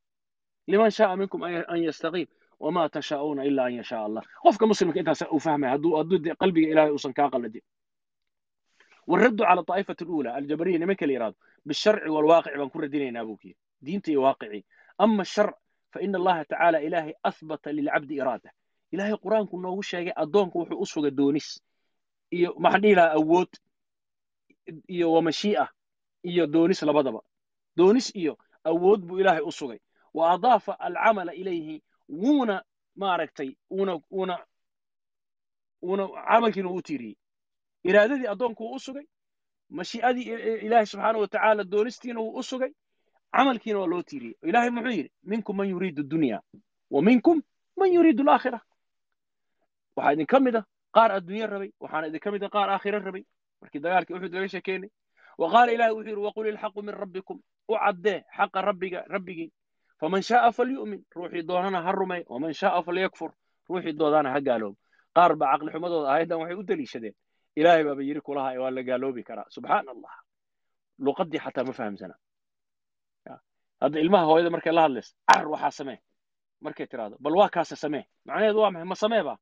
[0.68, 2.28] Liman shaaa minkum an yastaqiim
[2.65, 6.93] wamaa tashaa'uuna ilaa an yashaa allah qofka muslimka intaas uu fahmaya hadduu hadduu qalbiga ilaahay
[6.97, 7.63] uusan kaa qalladin
[9.11, 11.35] والرد على الطائفة الأولى الجبرية لما كان يراد
[11.67, 13.41] بالشرع والواقع بنكون ردينا أبوك
[13.83, 14.65] دينتي واقعي
[15.01, 15.55] أما الشرع
[15.93, 18.51] فإن الله تعالى إلهي أثبت للعبد إرادة
[18.95, 21.49] ilaahay qur-aanku noogu sheegay addoonku wuxuu u sugay doonis
[22.37, 23.49] iyo maxaan dhihi lahaa awood
[24.95, 25.65] iyo wamashii'a
[26.31, 27.21] iyo doonis labadaba
[27.79, 28.33] doonis iyo
[28.71, 29.79] awood buu ilaahay u sugay
[30.15, 31.77] wa adaafa alcamala ilayhi
[32.10, 32.64] wuuna
[32.96, 34.36] maaragtay uuna uuna
[35.84, 37.16] uuna camalkiina u tiiriyey.
[37.84, 39.06] Iraadadii addoonku wuu u sugay
[39.70, 40.24] mashii'adii
[40.66, 42.72] ilaahay subxaana wa tacaala doonistiina wuu u sugay
[43.32, 44.36] camalkiina waa loo tiiriyey.
[44.44, 46.42] Ilaahay muxuu yidhi minkum man yuriidu dunya
[46.92, 47.42] wa minkum
[47.78, 48.62] man yuriidu alaakhira
[49.96, 53.24] waxaa idin mid a qaar adduunye rabay waxaana idin mid a qaar aakhira rabay.
[53.62, 54.90] Markii dagaalkii uxud laga sheekeynay
[55.38, 57.38] wa qaala ilahi wuxuu yidhi waqul ilxaqu min rabbikum.
[57.68, 59.52] U caddee xaqa rabbiga rabbigii
[60.00, 63.32] faman shaaa falyu'min ruuxii doonana ha rumey waman shaaa falyakfur
[63.70, 64.78] ruuxii doodana ha gaaloobo
[65.16, 67.16] qaar baa caqli xumadooda aayaddan waxay u deliishadeen
[67.60, 70.14] ilaahay baaba yidhi kulaha waa la gaaloobi karaa subxaana allah
[71.06, 72.16] luqaddii xataa ma fahamsana
[73.82, 76.00] hadda ilmaha hooyada markay la hadlaysa car waxaa samee
[76.66, 79.34] markay tiraahdo bal waa kaase samee macnaheedu waa maxay ma samee ba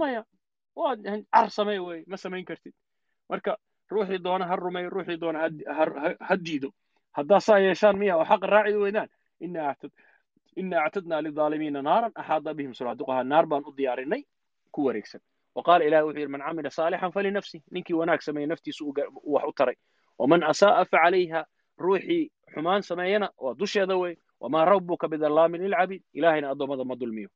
[0.00, 0.22] maya
[0.80, 0.94] waa
[1.34, 2.74] car samee wey ma samayn kartid
[3.30, 3.52] marka
[3.92, 5.38] ruuxii doona ha rumeeyo ruuxii doona
[6.28, 6.68] ha diido
[7.16, 9.08] haddaa saa yeeshaan miya oo xaqa raaci weydaan
[9.40, 14.22] inaa actadnaa lidaalimiina naaran axaada bihim suraaduqaha naar baan u diyaarinay
[14.74, 15.20] ku wareegsan
[15.56, 18.82] wa qaala ilahi wuxuu yidhi man camila saalixan falinafsi ninkii wanaag sameeye naftiisu
[19.34, 19.76] wax u taray
[20.20, 21.40] waman asaa'a facalayha
[21.84, 22.22] ruuxii
[22.54, 27.28] xumaan sameeyana waa dusheeda wey wamaa rabbuka bidallaamin lilcabiid ilaahayna addoommada ma dulmiyo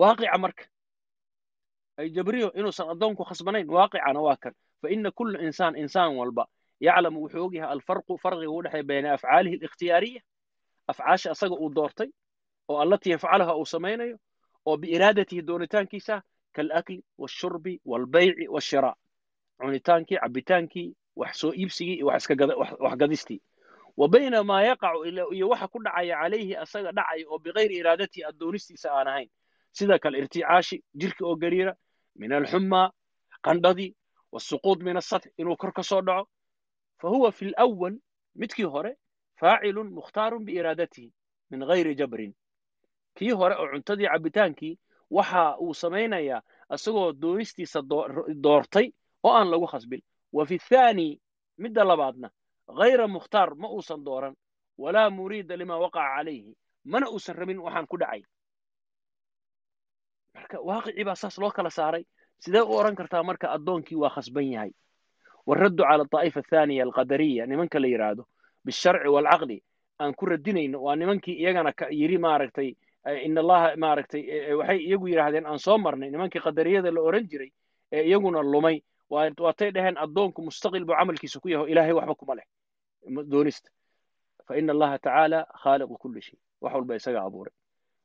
[0.00, 0.64] waaqica marka
[2.00, 6.44] ay jabriyo inuusan addoonku khasbanayn waaqicana waa kan fa ina kulla insaan insaan walba
[6.80, 10.20] yaclamu wuxuu ogyahay alfarqu farqiga u dhexeeya bayna afcaalihi alikhtiyaariya
[10.90, 12.10] afcaasha asaga uu doortay
[12.68, 14.16] oo allatii yafcaluha uu samaynayo
[14.66, 16.22] oo biiraadatihi doonitaankiisa
[16.52, 18.94] kalakli washurbi walbayci washiraa
[19.58, 22.24] cunitaankii cabitaankii wax soo iibsigii iyo wax
[23.98, 25.04] wa bayna maa yaqacu
[25.34, 29.28] iyo waxa ku dhacaya calayhi asaga dhacaya oo bikayri iraadatihi addoonistiisa aan ahayn.
[29.72, 31.74] Sida kal irticaashi jirka oo gariira
[32.14, 32.90] min alxumaa
[33.42, 33.90] qandhadii
[34.32, 36.28] wasuquud min asathi inuu kor ka soo dhaco
[37.00, 37.94] fahuwa fi lawal
[38.40, 38.92] midkii hore
[39.40, 41.10] faacilun mukhtaarun biiraadatihi
[41.50, 42.32] min hayri jabrin
[43.16, 44.74] kii hore oo cuntadii cabitaankii
[45.16, 46.40] waxa uu samaynayaa
[46.74, 47.80] isagoo doonistiisa
[48.44, 48.86] doortay
[49.26, 50.02] oo aan lagu khasbin
[50.36, 51.08] wa fi thaani
[51.62, 52.28] midda labaadna
[52.78, 54.34] hayra mukhtaar ma uusan dooran
[54.82, 56.52] walaa muriida limaa waqaca calayhi
[56.92, 58.22] mana uusan rabin waxaan ku dhacay
[60.34, 62.04] marka waaqicii baa saas loo kala saaray
[62.42, 64.70] sidee u odhan kartaa marka addoonkii waa khasban yahay
[65.48, 68.22] waraddu cala daa'ifa athaaniya alqadariya nimanka la yidhaahdo
[68.66, 69.58] bisharci waalcaqli
[70.02, 71.70] aan ku radinayno waa nimankii iyagana
[72.00, 72.68] yidhi maaragtay
[73.26, 74.22] in allaha maaragtay
[74.60, 77.50] waxay iyagu yidhaahdeen aan soo marnay nimankii qadariyada la oran jiray
[77.96, 78.76] ee iyaguna lumay
[79.10, 82.46] waatay dhaheen addoonku mustaqil buu camalkiisa ku yahay ilaahay waxba kuma leh
[83.32, 83.70] doonista
[84.46, 87.52] fa ina allaha tacaala khaaliqu kulli shay wax walba isaga abuuray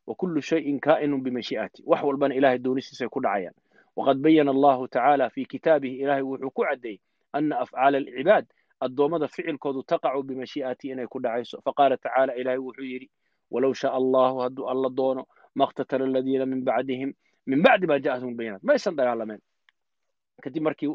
[0.07, 3.55] wa kullu shayin kaa'inun bimashii'ati wax walbana ilaahay doonistiisay ku dhacayaan
[7.33, 8.45] ana afcaala alcibaad
[8.85, 13.07] addoommada ficilkoodu taqacu bimashii'atii inay ku dhacayso faqaala tacaala ilaahay wuxuu yidhi
[13.51, 15.23] walow shaa allahu hadduu alla doono
[15.55, 17.13] makhtatala aladiina min bacdihim
[17.45, 19.41] min bacdi ma ja'athum bayinaat maysan dagaalameen
[20.43, 20.89] kadib markii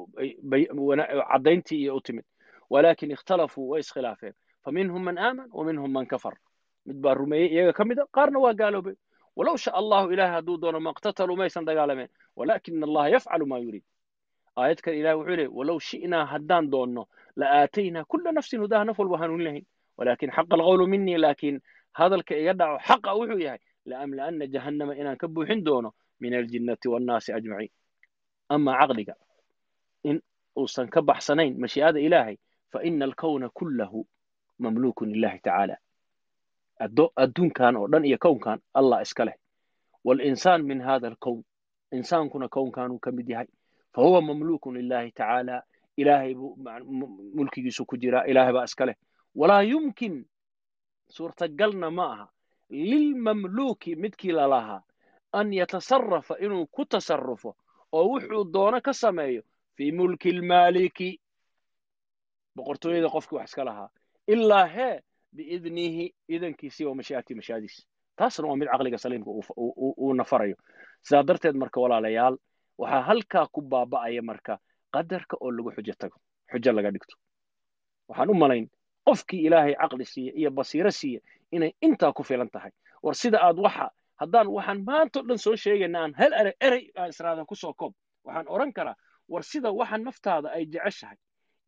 [1.33, 2.25] caddayntii iyo u timid
[2.71, 4.35] walaakin ikhtalafuu way iskhilaafeen
[4.65, 6.35] faminhum man aaman wa man kafar
[6.87, 8.97] mid baa rumeeyey iyaga ka mida qaarna waa gaaloobay
[9.37, 13.85] walow shaa allahu ilaahay hadduu doono maqtataluu maysan dagaalameen walaakina allaha yafcalu maa yuriid
[14.63, 17.03] aayadkan ilahi wuxuu leey walow shi'naa haddaan doonno
[17.37, 19.67] la aataynaa kulla nafsin hudaha naf walba hanuun lahayn.
[19.99, 21.57] Walaakin xaqa alqowlu minii laakiin
[21.99, 25.91] hadalka iga dhaco xaqa wuxuu yahay laamla'anna jahannama inaan ka buuxin doono
[26.21, 27.73] min aljinnati wannaasi ajmaciin.
[28.49, 29.15] Amaa caqliga
[30.05, 30.17] in
[30.59, 32.37] uusan ka baxsanayn mashiicada ilaahay
[32.73, 34.07] fa ina alkowna kullahu
[34.59, 35.77] mamluukun lilahi tacaala.
[37.17, 39.37] Adduunkan oo dhan iyo kownkan allah iska leh.
[40.05, 41.43] Walinsaan min hada alkown
[41.93, 43.47] insaankuna kownkanuu ka mid yahay
[43.99, 45.63] fahuwa mamluukun lillahi tacaala
[45.97, 46.55] ilaahay buu
[47.35, 48.95] mulkigiisu ku jiraa ilaahay baa iska leh
[49.35, 50.15] walaa yumkin
[51.11, 52.27] suurtagalna ma aha
[52.71, 54.83] lilmamluuki midkii lalahaa
[55.33, 57.57] an yatasarafa inuu ku tasarufo
[57.93, 59.43] oo wuxuu doono ka sameeyo
[59.77, 61.11] fii mulki lmaaliki
[62.57, 63.89] boqortooyada qofkii wax iska lahaa
[64.27, 65.01] ilaa hee
[65.37, 67.77] biidnihi idankiisii wa mashii'atii mashii'adiis
[68.17, 70.57] taasna waa mid caqliga saliimka uu nafarayo
[71.03, 72.37] sidaa darteed marka walaalayaal
[72.79, 74.59] waxaa halkaa ku baaba'aya marka
[74.95, 76.17] qadarka oo lagu xujo tago
[76.53, 77.15] xujo laga dhigto.
[78.09, 78.67] Waxaan u malayn
[79.07, 81.21] qofkii ilaahay caqli siiya iyo basiiro siiya
[81.53, 82.71] inay intaa ku filan tahay.
[83.03, 86.85] War sida aad waxa haddaan waxaan maanta o dhan soo sheegayna aan hal erey erey
[86.97, 87.93] aan israada ku soo koob.
[88.25, 88.97] Waxaan odhan karaa
[89.29, 91.17] war sida waxa naftaada ay jeceshahay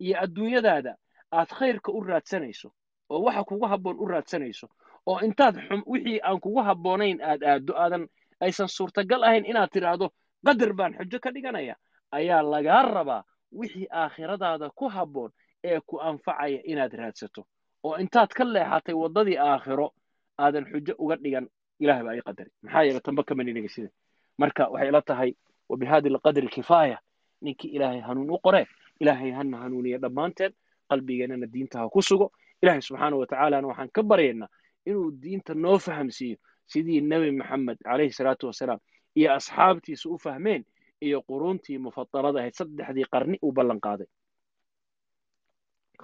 [0.01, 0.93] iyo adduunyadaada
[1.33, 2.69] aad khayrka u raadsanayso
[3.11, 4.67] oo waxa kugu habboon u raadsanayso
[5.07, 5.55] oo intaad
[5.87, 8.09] wixii aan kugu habboonayn aad aaddo aadan
[8.41, 10.07] aysan suurtagal ahayn inaad tidhaahdo
[10.45, 11.75] qadar baan xujo ka dhiganaya
[12.13, 13.23] ayaa lagaa rabaa
[13.53, 15.31] wixii aakhiradaada ku habboon
[15.65, 17.45] ee ku anfacaya inaad raadsato.
[17.85, 19.93] Oo intaad ka leexatay waddadii aakhiro
[20.39, 21.47] aadan xujo uga dhigan
[21.81, 22.51] ilahay baa ii qadari.
[22.63, 23.91] Maxaa yeele tanba kama ninagaysid
[24.39, 25.31] marka waxay ila tahay
[25.69, 26.99] wabihadi lqadri kifaaya.
[27.43, 28.67] Ninkii ilaahay hanuun u qoree
[29.01, 30.53] ilaahay hana hanuuniya dhammaanteen
[30.91, 32.33] qalbigeennana diinta ha ku sugo.
[32.63, 34.49] Ilaahay subxaana wa tacaalana waxaan ka baryaynaa
[34.87, 36.37] inuu diinta noo fahamsiiyo
[36.67, 38.79] sidii nebi maxamed calayhi salaatu wasalaam
[39.19, 40.65] iyo asxaabtiisa u fahmeen
[41.01, 44.07] iyo quruuntii mufadarada ahayd saddexdii qarni uu ballan qaaday.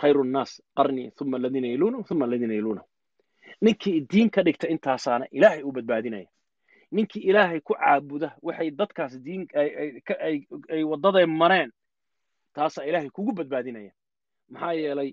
[0.01, 2.89] Khayru nnaas qarnii uma aladiina yaluunahum uma aladiina yaluunahum
[3.63, 6.29] ninkii diin ka dhigta intaasaana ilaahay uu badbaadinaya.
[6.93, 9.43] Ninkii ilaahay ku caabuda waxay dadkaas diin
[10.75, 11.71] ay waddaday mareen
[12.55, 13.93] taasaa ilaahay kugu badbaadinaya.
[14.53, 15.11] Maxaa yeelay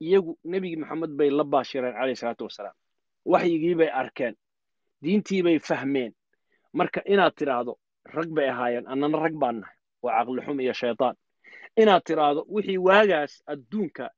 [0.00, 2.74] iyagu nebigi maxamed bay la baashireen calayhi salaatu wasalaam.
[3.24, 4.34] Waxyigii bay arkeen
[5.02, 6.12] diintii bay fahmeen
[6.72, 7.72] marka inaad tidhaahdo
[8.16, 9.76] rag bay ahaayeen annana rag baan nahay.
[10.02, 11.14] Waa caqli xum iyo shaytaan.
[11.76, 14.10] Inaad tidhaahdo wixii waagaas adduunka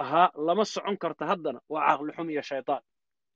[0.00, 2.82] ahaa lama socon karta haddana waa caqli xum iyo shaytaan.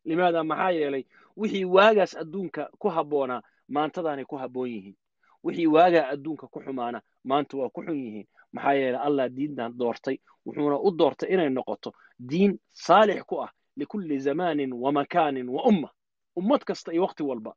[0.05, 1.05] Limaada maxaa yeelay
[1.37, 4.97] wixii waagaas adduunka ku habboonaa maantadaanay ku habboon yihiin.
[5.45, 8.27] Wixii waagaa adduunka ku xumaana maanta waa ku xun yihiin.
[8.53, 14.19] Maxaa yeelay allah diintan doortay wuxuuna u doortay inay noqoto diin saalix ku ah likulli
[14.21, 15.89] zamaanin wa makaanin wa umma
[16.37, 17.53] ummad kasta iyo waqti walba.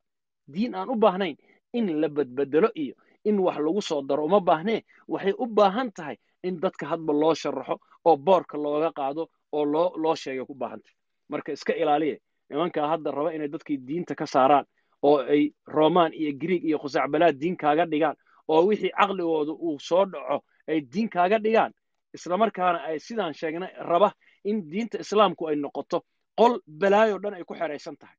[0.47, 1.37] Diin aan u baahnayn
[1.73, 4.83] in la badbedelo iyo in wax lagu soo daro uma baahnee.
[5.07, 9.93] Waxay u baahan tahay in dadka hadba loo sharaxo oo boorka looga qaado oo loo
[9.97, 10.93] loo sheegay ku baahantay.
[11.29, 12.17] Marka iska ilaaliya
[12.49, 14.65] nimankaa hadda raba inay dadkii diinta ka saaraan
[15.01, 18.15] oo ay romaan iyo griig iyo khusacbalaad diin kaaga dhigaan
[18.47, 21.73] oo wixii caqligooda uu soo dhaco ay diin kaaga dhigaan.
[22.13, 24.11] Islamarkaana ay sidaan sheegnay raba
[24.43, 26.05] in diinta islaamku ay noqoto
[26.37, 28.15] qol balaayo dhan ay ku xeraysan tahay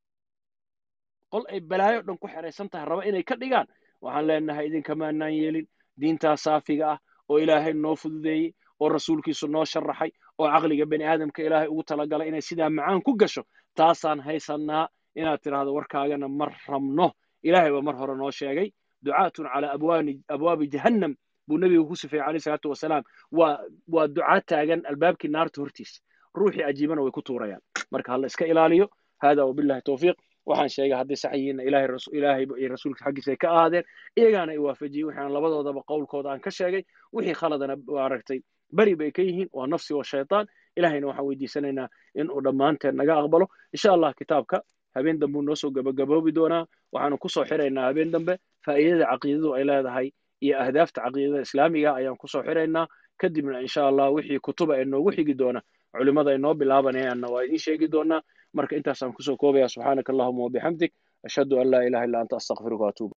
[1.32, 3.66] qol ay balaayo dhan ku xeraysan tahay raba inay ka dhigaan.
[4.02, 5.66] Waxaan leenahay idinkamaanaan yeelin.
[6.00, 6.98] Diintaa saafiga ah
[7.28, 12.28] oo ilaahay noo fududeeyey oo rasuulkiisu noo sharaxay oo caqliga bani aadamka ilaahay ugu talagalay
[12.28, 13.42] inay sidaa macaan ku gasho
[13.74, 17.12] taasaan haysannaa inaad tidhaahdo warkaagana mar rabno.
[17.42, 18.68] Ilaahay baa mar hore noo sheegay
[19.04, 19.72] ducaatun calaa
[20.34, 21.14] abwaabi jahannam
[21.48, 23.02] buu nebigu ku sifeeyey calayhi salaatu wasalaam.
[23.32, 23.58] Waa
[23.88, 26.00] waa ducaa taagan albaabkii naarta hortiisa.
[26.36, 27.62] Ruuxii ajiibana way ku tuurayaan.
[27.90, 28.86] Marka hala iska ilaaliyo
[29.18, 30.16] hada wabillahi towfiiq
[30.46, 33.84] waxaan sheegay hadday sax yihiinna ilaahay iyo rasuulka xaggiisa ay ka ahaadeen
[34.16, 36.82] iyagaana i waafajiyey waxaan labadoodaba qowlkooda aan ka sheegay
[37.12, 37.74] wixii khaladana
[38.06, 38.40] aragtay.
[38.76, 40.46] Beri bay ka yihiin waa nafsi wa shaytaan.
[40.76, 42.40] Ilahayna waxaan weydiisanaynaa in uu
[42.92, 43.46] naga aqbalo.
[43.72, 44.62] Insha allah kitaabka
[44.94, 46.66] habeen dambe noo soo gabagaboobi doonaa.
[46.92, 48.38] Waxaanu ku soo xiraynaa habeen dambe.
[48.66, 50.10] Faa'iidada caqiidadu ay leedahay
[50.42, 52.86] iyo ahdaafta caqiidada islaamiga ayaan ku soo xiraynaa.
[53.20, 55.60] Kadibna insha allah wixii kutuba ee noogu xigi doona
[55.96, 58.20] culimada ay noo bilaabanayaanna waa idiin sheegi doonaa
[58.58, 60.92] marka intaasaan ku soo koobaya subxaanaka allahuma wabixamdik
[61.28, 63.12] ashhadu an laa ilaha illa anta astaqfiruka waatuub